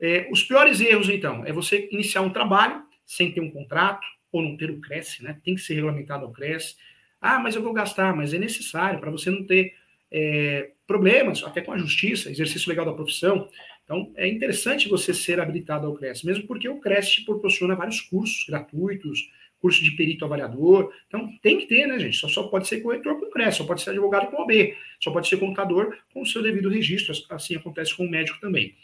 É, 0.00 0.28
os 0.30 0.42
piores 0.42 0.80
erros, 0.80 1.08
então, 1.08 1.44
é 1.46 1.52
você 1.52 1.88
iniciar 1.90 2.22
um 2.22 2.30
trabalho 2.30 2.82
sem 3.04 3.32
ter 3.32 3.40
um 3.40 3.50
contrato 3.50 4.06
ou 4.32 4.42
não 4.42 4.56
ter 4.56 4.70
o 4.70 4.80
Cresce, 4.80 5.22
né? 5.22 5.38
Tem 5.44 5.54
que 5.54 5.60
ser 5.60 5.74
regulamentado 5.74 6.24
ao 6.24 6.32
Cresce. 6.32 6.76
Ah, 7.20 7.38
mas 7.38 7.54
eu 7.54 7.62
vou 7.62 7.72
gastar, 7.72 8.14
mas 8.14 8.34
é 8.34 8.38
necessário 8.38 9.00
para 9.00 9.10
você 9.10 9.30
não 9.30 9.44
ter 9.44 9.74
é, 10.10 10.70
problemas, 10.86 11.42
até 11.44 11.60
com 11.60 11.72
a 11.72 11.78
justiça, 11.78 12.30
exercício 12.30 12.68
legal 12.68 12.84
da 12.84 12.92
profissão. 12.92 13.48
Então, 13.84 14.12
é 14.16 14.26
interessante 14.26 14.88
você 14.88 15.14
ser 15.14 15.40
habilitado 15.40 15.86
ao 15.86 15.94
Cresce, 15.94 16.26
mesmo 16.26 16.46
porque 16.46 16.68
o 16.68 16.80
Cresce 16.80 17.16
te 17.16 17.24
proporciona 17.24 17.76
vários 17.76 18.00
cursos 18.00 18.44
gratuitos, 18.48 19.28
curso 19.64 19.82
de 19.82 19.92
perito 19.92 20.26
avaliador. 20.26 20.92
Então, 21.08 21.26
tem 21.40 21.56
que 21.56 21.64
ter, 21.64 21.86
né, 21.86 21.98
gente? 21.98 22.18
Só, 22.18 22.28
só 22.28 22.42
pode 22.48 22.68
ser 22.68 22.82
corretor 22.82 23.18
com 23.18 23.30
CRES, 23.30 23.54
só 23.56 23.64
pode 23.64 23.80
ser 23.80 23.90
advogado 23.90 24.26
com 24.30 24.42
OB, 24.42 24.76
só 25.00 25.10
pode 25.10 25.26
ser 25.26 25.38
contador 25.38 25.96
com 26.12 26.20
o 26.20 26.26
seu 26.26 26.42
devido 26.42 26.68
registro. 26.68 27.14
Assim 27.30 27.56
acontece 27.56 27.96
com 27.96 28.04
o 28.04 28.10
médico 28.10 28.38
também. 28.42 28.74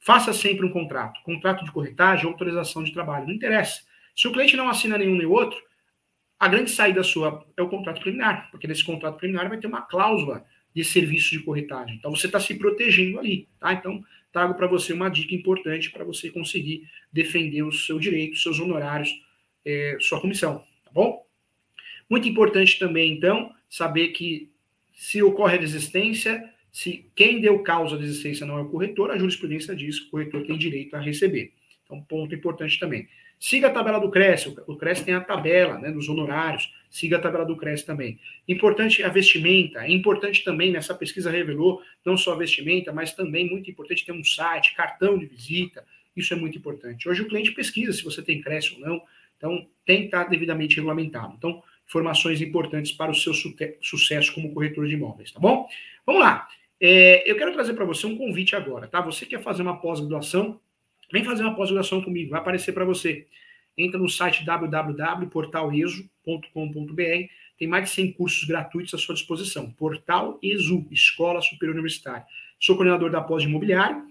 Faça 0.00 0.32
sempre 0.32 0.66
um 0.66 0.70
contrato. 0.70 1.22
Contrato 1.22 1.64
de 1.64 1.70
corretagem, 1.70 2.26
autorização 2.26 2.82
de 2.82 2.92
trabalho. 2.92 3.26
Não 3.26 3.34
interessa. 3.34 3.82
Se 4.16 4.26
o 4.26 4.32
cliente 4.32 4.56
não 4.56 4.68
assina 4.68 4.98
nenhum 4.98 5.16
nem 5.16 5.26
outro, 5.26 5.58
a 6.38 6.48
grande 6.48 6.70
saída 6.70 7.02
sua 7.02 7.46
é 7.54 7.62
o 7.62 7.68
contrato 7.68 8.00
preliminar, 8.00 8.50
porque 8.50 8.66
nesse 8.66 8.82
contrato 8.82 9.18
preliminar 9.18 9.48
vai 9.48 9.58
ter 9.58 9.66
uma 9.66 9.82
cláusula 9.82 10.44
de 10.74 10.82
serviço 10.82 11.30
de 11.30 11.40
corretagem. 11.40 11.96
Então, 11.96 12.10
você 12.10 12.26
está 12.26 12.40
se 12.40 12.54
protegendo 12.54 13.18
ali, 13.18 13.46
tá? 13.58 13.72
Então, 13.74 14.02
trago 14.32 14.54
para 14.54 14.66
você 14.66 14.92
uma 14.92 15.10
dica 15.10 15.34
importante 15.34 15.90
para 15.90 16.04
você 16.04 16.30
conseguir 16.30 16.88
defender 17.12 17.62
o 17.62 17.72
seu 17.72 17.98
direito, 17.98 18.38
seus 18.38 18.58
honorários, 18.58 19.10
é, 19.64 19.98
sua 20.00 20.20
comissão, 20.20 20.64
tá 20.84 20.90
bom? 20.92 21.26
Muito 22.08 22.28
importante 22.28 22.78
também, 22.78 23.12
então, 23.12 23.52
saber 23.68 24.08
que 24.08 24.50
se 24.94 25.22
ocorre 25.22 25.56
a 25.56 25.60
desistência, 25.60 26.42
se 26.72 27.10
quem 27.14 27.40
deu 27.40 27.58
causa 27.60 27.96
à 27.96 27.98
desistência 27.98 28.46
não 28.46 28.58
é 28.58 28.62
o 28.62 28.68
corretor, 28.68 29.10
a 29.10 29.18
jurisprudência 29.18 29.74
diz 29.74 30.00
que 30.00 30.06
o 30.08 30.10
corretor 30.10 30.44
tem 30.46 30.56
direito 30.56 30.94
a 30.94 31.00
receber. 31.00 31.52
Então, 31.84 32.00
ponto 32.02 32.34
importante 32.34 32.78
também. 32.78 33.08
Siga 33.38 33.68
a 33.68 33.70
tabela 33.70 33.98
do 33.98 34.10
CRES, 34.10 34.46
o 34.66 34.76
CRES 34.76 35.00
tem 35.00 35.14
a 35.14 35.20
tabela 35.20 35.78
né, 35.78 35.90
dos 35.90 36.08
honorários, 36.08 36.72
siga 36.90 37.16
a 37.16 37.20
tabela 37.20 37.44
do 37.44 37.56
CRES 37.56 37.82
também. 37.82 38.18
Importante 38.46 39.02
a 39.02 39.08
vestimenta, 39.08 39.84
é 39.84 39.90
importante 39.90 40.44
também, 40.44 40.70
nessa 40.70 40.94
pesquisa 40.94 41.30
revelou, 41.30 41.80
não 42.04 42.18
só 42.18 42.34
a 42.34 42.36
vestimenta, 42.36 42.92
mas 42.92 43.14
também 43.14 43.48
muito 43.48 43.70
importante 43.70 44.04
ter 44.04 44.12
um 44.12 44.22
site, 44.22 44.74
cartão 44.74 45.18
de 45.18 45.24
visita, 45.24 45.84
isso 46.14 46.34
é 46.34 46.36
muito 46.36 46.58
importante. 46.58 47.08
Hoje 47.08 47.22
o 47.22 47.28
cliente 47.28 47.52
pesquisa 47.52 47.92
se 47.92 48.04
você 48.04 48.22
tem 48.22 48.42
CRES 48.42 48.72
ou 48.72 48.80
não, 48.80 49.02
então, 49.40 49.66
tem 49.86 50.00
que 50.00 50.04
estar 50.04 50.24
devidamente 50.24 50.76
regulamentado. 50.76 51.34
Então, 51.38 51.62
informações 51.88 52.42
importantes 52.42 52.92
para 52.92 53.10
o 53.10 53.14
seu 53.14 53.32
su 53.32 53.56
sucesso 53.80 54.34
como 54.34 54.52
corretor 54.52 54.86
de 54.86 54.92
imóveis, 54.92 55.32
tá 55.32 55.40
bom? 55.40 55.66
Vamos 56.04 56.20
lá. 56.20 56.46
É, 56.80 57.30
eu 57.30 57.36
quero 57.36 57.52
trazer 57.52 57.74
para 57.74 57.84
você 57.84 58.06
um 58.06 58.16
convite 58.16 58.56
agora, 58.56 58.88
tá? 58.88 59.02
Você 59.02 59.26
quer 59.26 59.42
fazer 59.42 59.60
uma 59.62 59.78
pós-graduação? 59.78 60.58
Vem 61.12 61.24
fazer 61.24 61.42
uma 61.42 61.54
pós-graduação 61.54 62.02
comigo, 62.02 62.30
vai 62.30 62.40
aparecer 62.40 62.72
para 62.72 62.84
você. 62.84 63.26
Entra 63.76 63.98
no 63.98 64.08
site 64.08 64.44
www.portaleso.com.br, 64.44 67.02
tem 67.58 67.68
mais 67.68 67.84
de 67.84 67.90
100 67.90 68.12
cursos 68.12 68.44
gratuitos 68.44 68.94
à 68.94 68.98
sua 68.98 69.14
disposição. 69.14 69.70
Portal 69.72 70.38
ESU, 70.42 70.86
Escola 70.90 71.42
Superior 71.42 71.74
Universitária. 71.74 72.24
Sou 72.58 72.76
coordenador 72.76 73.10
da 73.10 73.20
pós 73.20 73.42
de 73.42 73.48
imobiliário, 73.48 74.02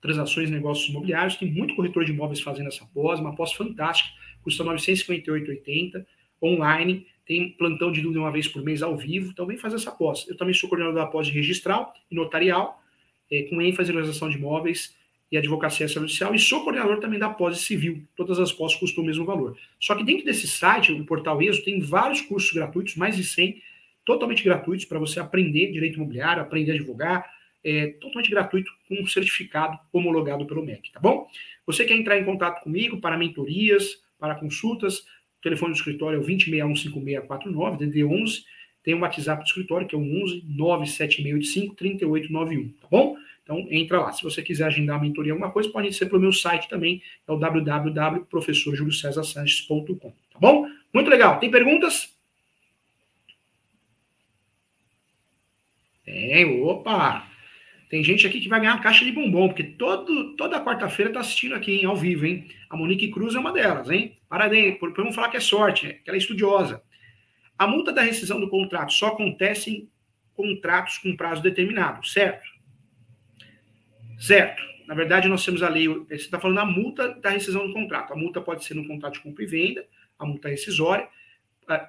transações 0.00 0.48
e 0.48 0.52
negócios 0.52 0.88
imobiliários, 0.88 1.36
tem 1.36 1.50
muito 1.50 1.76
corretor 1.76 2.04
de 2.04 2.12
imóveis 2.12 2.40
fazendo 2.40 2.68
essa 2.68 2.84
pós, 2.86 3.20
uma 3.20 3.36
pós 3.36 3.52
fantástica 3.52 4.10
custa 4.42 4.64
R$ 4.64 4.70
958,80 4.70 6.06
online. 6.42 7.06
Tem 7.26 7.50
plantão 7.50 7.92
de 7.92 8.00
dúvida 8.00 8.20
uma 8.20 8.30
vez 8.30 8.48
por 8.48 8.62
mês 8.62 8.82
ao 8.82 8.96
vivo. 8.96 9.30
Então, 9.30 9.46
vem 9.46 9.56
fazer 9.56 9.76
essa 9.76 9.90
pós. 9.90 10.26
Eu 10.28 10.36
também 10.36 10.54
sou 10.54 10.68
coordenador 10.68 11.02
da 11.02 11.06
pós 11.06 11.26
de 11.26 11.32
registral 11.32 11.94
e 12.10 12.14
notarial, 12.14 12.82
é, 13.30 13.42
com 13.44 13.60
ênfase 13.62 13.90
em 13.90 13.94
realização 13.94 14.28
de 14.28 14.36
imóveis 14.36 14.94
e 15.30 15.36
advocacia 15.36 15.86
judicial, 15.86 16.34
e 16.34 16.38
sou 16.38 16.64
coordenador 16.64 16.98
também 16.98 17.18
da 17.18 17.28
pós 17.28 17.58
civil. 17.58 18.02
Todas 18.16 18.40
as 18.40 18.52
pós 18.52 18.74
custam 18.74 19.04
o 19.04 19.06
mesmo 19.06 19.24
valor. 19.24 19.56
Só 19.78 19.94
que 19.94 20.02
dentro 20.02 20.24
desse 20.24 20.48
site, 20.48 20.92
o 20.92 21.04
portal 21.04 21.40
ESO, 21.40 21.64
tem 21.64 21.80
vários 21.80 22.20
cursos 22.20 22.52
gratuitos, 22.52 22.96
mais 22.96 23.16
de 23.16 23.22
100, 23.22 23.62
totalmente 24.04 24.42
gratuitos, 24.42 24.86
para 24.86 24.98
você 24.98 25.20
aprender 25.20 25.70
direito 25.70 25.96
imobiliário, 25.96 26.42
aprender 26.42 26.72
a 26.72 26.74
advogar, 26.74 27.30
é, 27.62 27.88
totalmente 28.00 28.30
gratuito, 28.30 28.72
com 28.88 29.00
um 29.00 29.06
certificado 29.06 29.78
homologado 29.92 30.44
pelo 30.46 30.64
MEC, 30.64 30.90
tá 30.90 30.98
bom? 30.98 31.28
Você 31.66 31.84
quer 31.84 31.94
entrar 31.94 32.18
em 32.18 32.24
contato 32.24 32.62
comigo 32.62 33.00
para 33.00 33.16
mentorias, 33.16 34.02
para 34.18 34.34
consultas. 34.34 35.04
O 35.40 35.42
telefone 35.42 35.72
do 35.72 35.76
escritório 35.76 36.18
é 36.18 36.20
o 36.20 36.26
20615649, 36.26 37.78
DD 37.78 38.04
11. 38.04 38.44
Tem 38.82 38.94
o 38.94 39.00
WhatsApp 39.00 39.42
do 39.42 39.46
escritório, 39.46 39.86
que 39.86 39.94
é 39.94 39.98
o 39.98 40.02
11 40.02 40.44
97685 40.46 41.74
3891, 41.74 42.68
tá 42.80 42.88
bom? 42.90 43.16
Então, 43.42 43.66
entra 43.70 44.00
lá. 44.00 44.12
Se 44.12 44.22
você 44.22 44.42
quiser 44.42 44.66
agendar 44.66 44.98
a 44.98 45.00
mentoria 45.00 45.32
alguma 45.32 45.50
coisa, 45.50 45.70
pode 45.70 45.90
ser 45.94 46.04
pelo 46.06 46.20
meu 46.20 46.32
site 46.32 46.68
também, 46.68 47.02
é 47.26 47.32
o 47.32 47.36
www.professorjuliocesarsanches.com, 47.36 50.12
tá 50.32 50.38
bom? 50.38 50.68
Muito 50.92 51.08
legal. 51.08 51.40
Tem 51.40 51.50
perguntas? 51.50 52.14
Tem, 56.04 56.62
opa! 56.62 57.26
Tem 57.88 58.04
gente 58.04 58.26
aqui 58.26 58.40
que 58.40 58.48
vai 58.48 58.60
ganhar 58.60 58.74
uma 58.74 58.82
caixa 58.82 59.04
de 59.04 59.10
bombom, 59.10 59.48
porque 59.48 59.64
todo, 59.64 60.36
toda 60.36 60.62
quarta-feira 60.62 61.12
tá 61.12 61.20
assistindo 61.20 61.54
aqui, 61.54 61.72
hein, 61.72 61.86
ao 61.86 61.96
vivo, 61.96 62.26
hein? 62.26 62.46
A 62.68 62.76
Monique 62.76 63.10
Cruz 63.10 63.34
é 63.34 63.38
uma 63.38 63.52
delas, 63.52 63.88
hein? 63.90 64.19
Parabéns, 64.30 64.78
por, 64.78 64.92
por 64.94 65.04
não 65.04 65.12
falar 65.12 65.28
que 65.28 65.36
é 65.36 65.40
sorte, 65.40 65.88
é 65.88 65.92
que 65.94 66.08
ela 66.08 66.16
é 66.16 66.20
estudiosa. 66.20 66.80
A 67.58 67.66
multa 67.66 67.92
da 67.92 68.02
rescisão 68.02 68.38
do 68.38 68.48
contrato 68.48 68.92
só 68.92 69.08
acontece 69.08 69.70
em 69.70 69.90
contratos 70.34 70.98
com 70.98 71.16
prazo 71.16 71.42
determinado, 71.42 72.06
certo? 72.06 72.48
Certo. 74.20 74.62
Na 74.86 74.94
verdade, 74.94 75.26
nós 75.26 75.44
temos 75.44 75.64
a 75.64 75.68
lei, 75.68 75.88
você 75.88 76.14
está 76.14 76.38
falando 76.38 76.58
a 76.58 76.64
multa 76.64 77.08
da 77.14 77.30
rescisão 77.30 77.66
do 77.66 77.72
contrato. 77.72 78.12
A 78.12 78.16
multa 78.16 78.40
pode 78.40 78.64
ser 78.64 78.74
no 78.74 78.86
contrato 78.86 79.14
de 79.14 79.20
compra 79.20 79.42
e 79.42 79.46
venda, 79.48 79.84
a 80.16 80.24
multa 80.24 80.48
rescisória. 80.48 81.08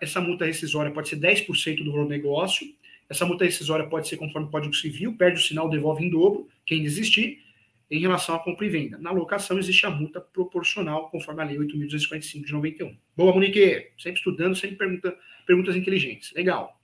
Essa 0.02 0.20
multa 0.20 0.46
rescisória 0.46 0.92
pode 0.92 1.10
ser 1.10 1.18
10% 1.18 1.84
do 1.84 1.92
valor 1.92 2.06
do 2.06 2.10
negócio, 2.10 2.68
essa 3.08 3.26
multa 3.26 3.46
rescisória 3.46 3.86
pode 3.86 4.08
ser 4.08 4.18
conforme 4.18 4.48
o 4.48 4.52
Código 4.52 4.74
Civil, 4.74 5.16
perde 5.16 5.40
o 5.40 5.44
sinal, 5.44 5.70
devolve 5.70 6.04
em 6.04 6.10
dobro, 6.10 6.48
quem 6.66 6.82
desistir. 6.82 7.44
Em 7.92 8.00
relação 8.00 8.34
à 8.34 8.40
compra 8.40 8.66
e 8.66 8.70
venda. 8.70 8.98
Na 8.98 9.12
locação 9.12 9.60
existe 9.60 9.86
a 9.86 9.90
multa 9.90 10.22
proporcional, 10.22 11.10
conforme 11.10 11.42
a 11.42 11.46
Lei 11.46 11.58
8.245 11.58 12.46
de 12.46 12.54
91. 12.54 12.98
Boa, 13.18 13.34
Monique. 13.34 13.92
Sempre 13.98 14.20
estudando, 14.20 14.56
sempre 14.56 14.78
pergunta, 14.78 15.18
perguntas 15.46 15.76
inteligentes. 15.76 16.32
Legal. 16.34 16.80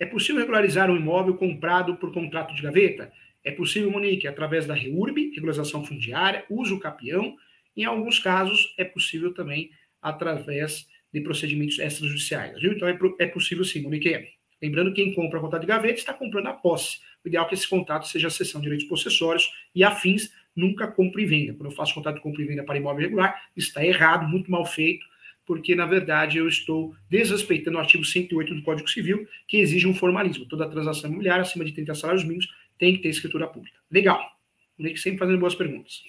É 0.00 0.04
possível 0.04 0.40
regularizar 0.40 0.90
um 0.90 0.96
imóvel 0.96 1.36
comprado 1.36 1.96
por 1.96 2.12
contrato 2.12 2.52
de 2.56 2.60
gaveta? 2.60 3.12
É 3.44 3.52
possível, 3.52 3.88
Monique, 3.88 4.26
através 4.26 4.66
da 4.66 4.74
REURB, 4.74 5.30
regularização 5.32 5.84
fundiária, 5.84 6.44
uso 6.50 6.80
capião. 6.80 7.36
Em 7.76 7.84
alguns 7.84 8.18
casos, 8.18 8.74
é 8.76 8.84
possível 8.84 9.32
também 9.32 9.70
através 10.00 10.88
de 11.12 11.20
procedimentos 11.20 11.78
extrajudiciais. 11.78 12.60
Viu? 12.60 12.72
Então, 12.72 12.88
é, 12.88 12.98
é 13.20 13.26
possível 13.28 13.64
sim, 13.64 13.80
Monique. 13.82 14.41
Lembrando 14.62 14.92
que 14.92 15.02
quem 15.02 15.12
compra 15.12 15.40
contrato 15.40 15.62
de 15.62 15.66
gaveta 15.66 15.98
está 15.98 16.14
comprando 16.14 16.46
a 16.46 16.52
posse. 16.52 17.00
O 17.24 17.28
ideal 17.28 17.44
é 17.44 17.48
que 17.48 17.54
esse 17.54 17.68
contrato 17.68 18.06
seja 18.06 18.28
a 18.28 18.30
cessão 18.30 18.60
de 18.60 18.66
direitos 18.66 18.86
possessórios 18.86 19.52
e 19.74 19.82
afins, 19.82 20.32
nunca 20.54 20.86
compra 20.86 21.20
e 21.20 21.26
venda. 21.26 21.54
Quando 21.54 21.70
eu 21.70 21.76
faço 21.76 21.92
contrato 21.92 22.16
de 22.16 22.22
compra 22.22 22.42
e 22.42 22.44
venda 22.44 22.62
para 22.62 22.78
imóvel 22.78 23.02
regular, 23.02 23.48
está 23.56 23.84
errado, 23.84 24.28
muito 24.28 24.50
mal 24.50 24.64
feito, 24.64 25.04
porque, 25.44 25.74
na 25.74 25.84
verdade, 25.84 26.38
eu 26.38 26.46
estou 26.46 26.94
desrespeitando 27.10 27.76
o 27.76 27.80
artigo 27.80 28.04
108 28.04 28.54
do 28.54 28.62
Código 28.62 28.88
Civil, 28.88 29.26
que 29.48 29.56
exige 29.56 29.88
um 29.88 29.94
formalismo. 29.94 30.46
Toda 30.46 30.68
transação 30.68 31.10
imobiliária 31.10 31.42
acima 31.42 31.64
de 31.64 31.72
30 31.72 31.94
salários 31.96 32.22
mínimos 32.22 32.48
tem 32.78 32.94
que 32.94 33.02
ter 33.02 33.08
escritura 33.08 33.48
pública. 33.48 33.76
Legal. 33.90 34.30
O 34.78 34.96
sempre 34.96 35.18
fazendo 35.18 35.38
boas 35.38 35.56
perguntas. 35.56 36.02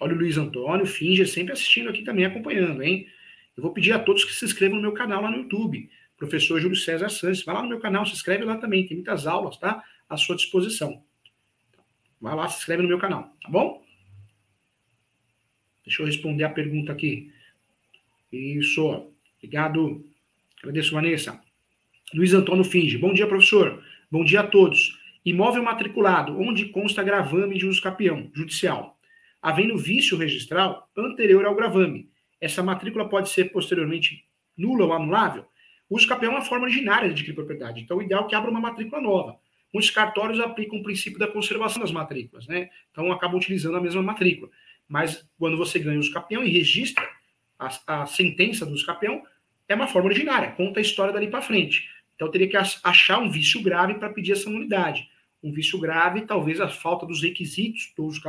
Olha 0.00 0.14
o 0.14 0.18
Luiz 0.18 0.36
Antônio, 0.36 0.86
Finger, 0.86 1.26
sempre 1.26 1.52
assistindo 1.52 1.88
aqui 1.88 2.02
também, 2.02 2.24
acompanhando, 2.24 2.82
hein? 2.82 3.06
Eu 3.56 3.62
vou 3.62 3.72
pedir 3.72 3.92
a 3.92 3.98
todos 3.98 4.24
que 4.24 4.34
se 4.34 4.44
inscrevam 4.44 4.76
no 4.76 4.82
meu 4.82 4.92
canal 4.92 5.22
lá 5.22 5.30
no 5.30 5.38
YouTube, 5.38 5.88
professor 6.16 6.60
Júlio 6.60 6.76
César 6.76 7.08
Santos. 7.08 7.42
Vai 7.42 7.54
lá 7.54 7.62
no 7.62 7.68
meu 7.68 7.80
canal, 7.80 8.04
se 8.04 8.12
inscreve 8.12 8.44
lá 8.44 8.58
também, 8.58 8.86
tem 8.86 8.96
muitas 8.96 9.26
aulas, 9.26 9.56
tá? 9.56 9.82
À 10.08 10.16
sua 10.16 10.36
disposição. 10.36 11.02
Vai 12.20 12.34
lá, 12.34 12.48
se 12.48 12.58
inscreve 12.58 12.82
no 12.82 12.88
meu 12.88 12.98
canal, 12.98 13.34
tá 13.42 13.48
bom? 13.48 13.82
Deixa 15.84 16.02
eu 16.02 16.06
responder 16.06 16.44
a 16.44 16.50
pergunta 16.50 16.92
aqui. 16.92 17.32
Isso, 18.32 19.10
obrigado. 19.38 20.04
Agradeço, 20.58 20.92
Vanessa. 20.92 21.40
Luiz 22.12 22.34
Antônio 22.34 22.64
Finge. 22.64 22.98
Bom 22.98 23.14
dia, 23.14 23.26
professor. 23.26 23.82
Bom 24.10 24.24
dia 24.24 24.40
a 24.40 24.46
todos. 24.46 25.00
Imóvel 25.24 25.62
matriculado, 25.62 26.38
onde 26.40 26.66
consta 26.66 27.02
gravame 27.02 27.58
de 27.58 27.66
uso 27.66 27.80
capião, 27.80 28.30
judicial. 28.34 28.98
Havendo 29.40 29.78
vício 29.78 30.16
registral 30.16 30.90
anterior 30.96 31.44
ao 31.44 31.54
gravame, 31.54 32.08
essa 32.40 32.62
matrícula 32.62 33.08
pode 33.08 33.28
ser 33.28 33.52
posteriormente 33.52 34.24
nula 34.56 34.84
ou 34.84 34.92
anulável? 34.92 35.46
O 35.88 35.96
uso 35.96 36.12
é 36.12 36.28
uma 36.28 36.42
forma 36.42 36.64
originária 36.64 37.08
de 37.08 37.14
adquirir 37.14 37.34
propriedade, 37.34 37.80
então 37.80 37.98
o 37.98 38.02
ideal 38.02 38.24
é 38.24 38.28
que 38.28 38.34
abra 38.34 38.50
uma 38.50 38.60
matrícula 38.60 39.00
nova. 39.00 39.38
Muitos 39.72 39.90
cartórios 39.90 40.40
aplicam 40.40 40.78
o 40.78 40.82
princípio 40.82 41.18
da 41.18 41.28
conservação 41.28 41.80
das 41.80 41.92
matrículas, 41.92 42.46
né? 42.46 42.70
Então 42.90 43.12
acabam 43.12 43.36
utilizando 43.36 43.76
a 43.76 43.80
mesma 43.80 44.02
matrícula. 44.02 44.50
Mas 44.88 45.28
quando 45.38 45.56
você 45.56 45.78
ganha 45.78 45.96
o 45.96 46.00
uso 46.00 46.12
e 46.42 46.48
registra 46.48 47.06
a, 47.58 48.02
a 48.02 48.06
sentença 48.06 48.64
do 48.64 48.72
uso 48.72 48.86
é 49.68 49.74
uma 49.74 49.88
forma 49.88 50.08
originária, 50.08 50.52
conta 50.52 50.80
a 50.80 50.82
história 50.82 51.12
dali 51.12 51.28
para 51.28 51.42
frente. 51.42 51.88
Então 52.14 52.30
teria 52.30 52.48
que 52.48 52.56
achar 52.56 53.18
um 53.18 53.30
vício 53.30 53.62
grave 53.62 53.94
para 53.94 54.08
pedir 54.08 54.32
essa 54.32 54.48
nulidade. 54.48 55.08
Um 55.42 55.52
vício 55.52 55.78
grave, 55.78 56.22
talvez 56.22 56.60
a 56.60 56.68
falta 56.68 57.04
dos 57.04 57.22
requisitos 57.22 57.92
do 57.96 58.06
uso. 58.06 58.20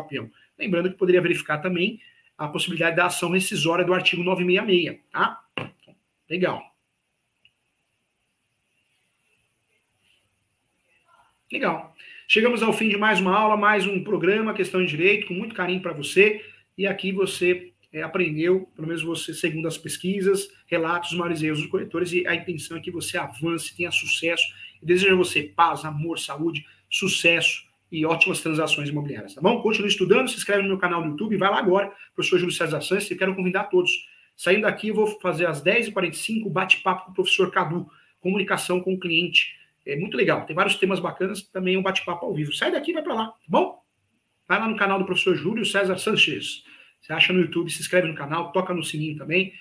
Lembrando 0.60 0.91
que 0.91 0.98
poderia 0.98 1.22
verificar 1.22 1.60
também 1.60 2.00
a 2.38 2.47
possibilidade 2.47 2.95
da 2.95 3.08
ação 3.08 3.32
rescisória 3.32 3.84
do 3.84 3.93
artigo 3.93 4.23
966, 4.23 5.00
tá? 5.12 5.43
Legal. 6.30 6.62
Legal. 11.52 11.95
Chegamos 12.28 12.62
ao 12.62 12.73
fim 12.73 12.89
de 12.89 12.97
mais 12.97 13.21
uma 13.21 13.36
aula, 13.36 13.56
mais 13.56 13.88
um 13.88 14.04
programa, 14.04 14.54
Questão 14.54 14.82
de 14.82 14.88
Direito, 14.88 15.28
com 15.28 15.34
muito 15.34 15.56
carinho 15.56 15.82
para 15.82 15.93
você. 15.93 16.45
E 16.78 16.86
aqui 16.86 17.12
você 17.12 17.71
é, 17.91 18.04
aprendeu, 18.04 18.69
pelo 18.76 18.88
menos 18.88 19.02
você, 19.02 19.34
segundo 19.34 19.67
as 19.67 19.78
pesquisas, 19.78 20.47
relatos, 20.67 21.12
os 21.12 21.17
maiores 21.17 21.41
erros 21.41 21.62
dos 21.62 21.71
corretores, 21.71 22.12
e 22.12 22.28
a 22.28 22.36
intenção 22.36 22.78
é 22.78 22.82
que 22.82 22.91
você 22.91 23.17
avance, 23.17 23.76
tenha 23.76 23.91
sucesso. 23.91 24.45
Desejo 24.84 25.13
a 25.13 25.17
você 25.17 25.41
paz, 25.43 25.86
amor, 25.86 26.19
saúde, 26.19 26.65
sucesso 26.89 27.65
e 27.91 28.06
ótimas 28.06 28.41
transações 28.41 28.89
imobiliárias, 28.89 29.34
tá 29.34 29.41
bom? 29.41 29.62
Continue 29.62 29.89
estudando, 29.89 30.28
se 30.28 30.36
inscreve 30.36 30.63
no 30.63 30.69
meu 30.69 30.78
canal 30.78 31.02
do 31.02 31.10
YouTube, 31.10 31.38
vai 31.38 31.50
lá 31.50 31.60
agora, 31.60 31.91
professor 32.13 32.38
Júlio 32.38 32.54
César 32.54 32.82
Santos, 32.82 33.10
e 33.10 33.15
quero 33.15 33.36
convidar 33.36 33.65
todos. 33.65 33.91
Saindo 34.36 34.63
daqui, 34.63 34.89
eu 34.89 34.95
vou 34.95 35.08
fazer 35.19 35.47
às 35.47 35.63
10h45 35.63 36.50
bate-papo 36.52 37.06
com 37.06 37.12
o 37.12 37.13
professor 37.13 37.50
Cadu, 37.50 37.89
comunicação 38.19 38.82
com 38.82 38.93
o 38.93 39.00
cliente. 39.00 39.56
É 39.86 39.95
muito 39.95 40.17
legal, 40.17 40.45
tem 40.45 40.56
vários 40.56 40.76
temas 40.76 41.00
bacanas, 41.00 41.41
também 41.43 41.76
é 41.76 41.80
um 41.80 41.82
bate-papo 41.82 42.26
ao 42.26 42.34
vivo. 42.34 42.54
Sai 42.54 42.71
daqui 42.71 42.91
e 42.91 42.93
vai 42.93 43.04
para 43.04 43.13
lá, 43.13 43.28
tá 43.28 43.38
bom? 43.47 43.82
Vai 44.47 44.60
lá 44.60 44.67
no 44.67 44.76
canal 44.76 45.00
do 45.00 45.06
professor 45.06 45.36
Júlio 45.36 45.65
César 45.65 45.97
Sanches. 45.97 46.63
Você 47.02 47.13
acha 47.13 47.32
no 47.32 47.39
YouTube, 47.39 47.71
se 47.71 47.80
inscreve 47.80 48.08
no 48.08 48.15
canal, 48.15 48.52
toca 48.52 48.73
no 48.73 48.84
sininho 48.84 49.17
também. 49.17 49.54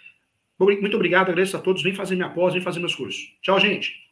Muito 0.59 0.97
obrigado, 0.97 1.29
agradeço 1.29 1.57
a 1.57 1.61
todos. 1.61 1.83
Vem 1.83 1.95
fazer 1.95 2.17
minha 2.17 2.31
pós, 2.31 2.55
vem 2.55 2.63
fazer 2.63 2.81
meus 2.81 2.95
cursos. 2.95 3.37
Tchau, 3.43 3.61
gente. 3.61 4.06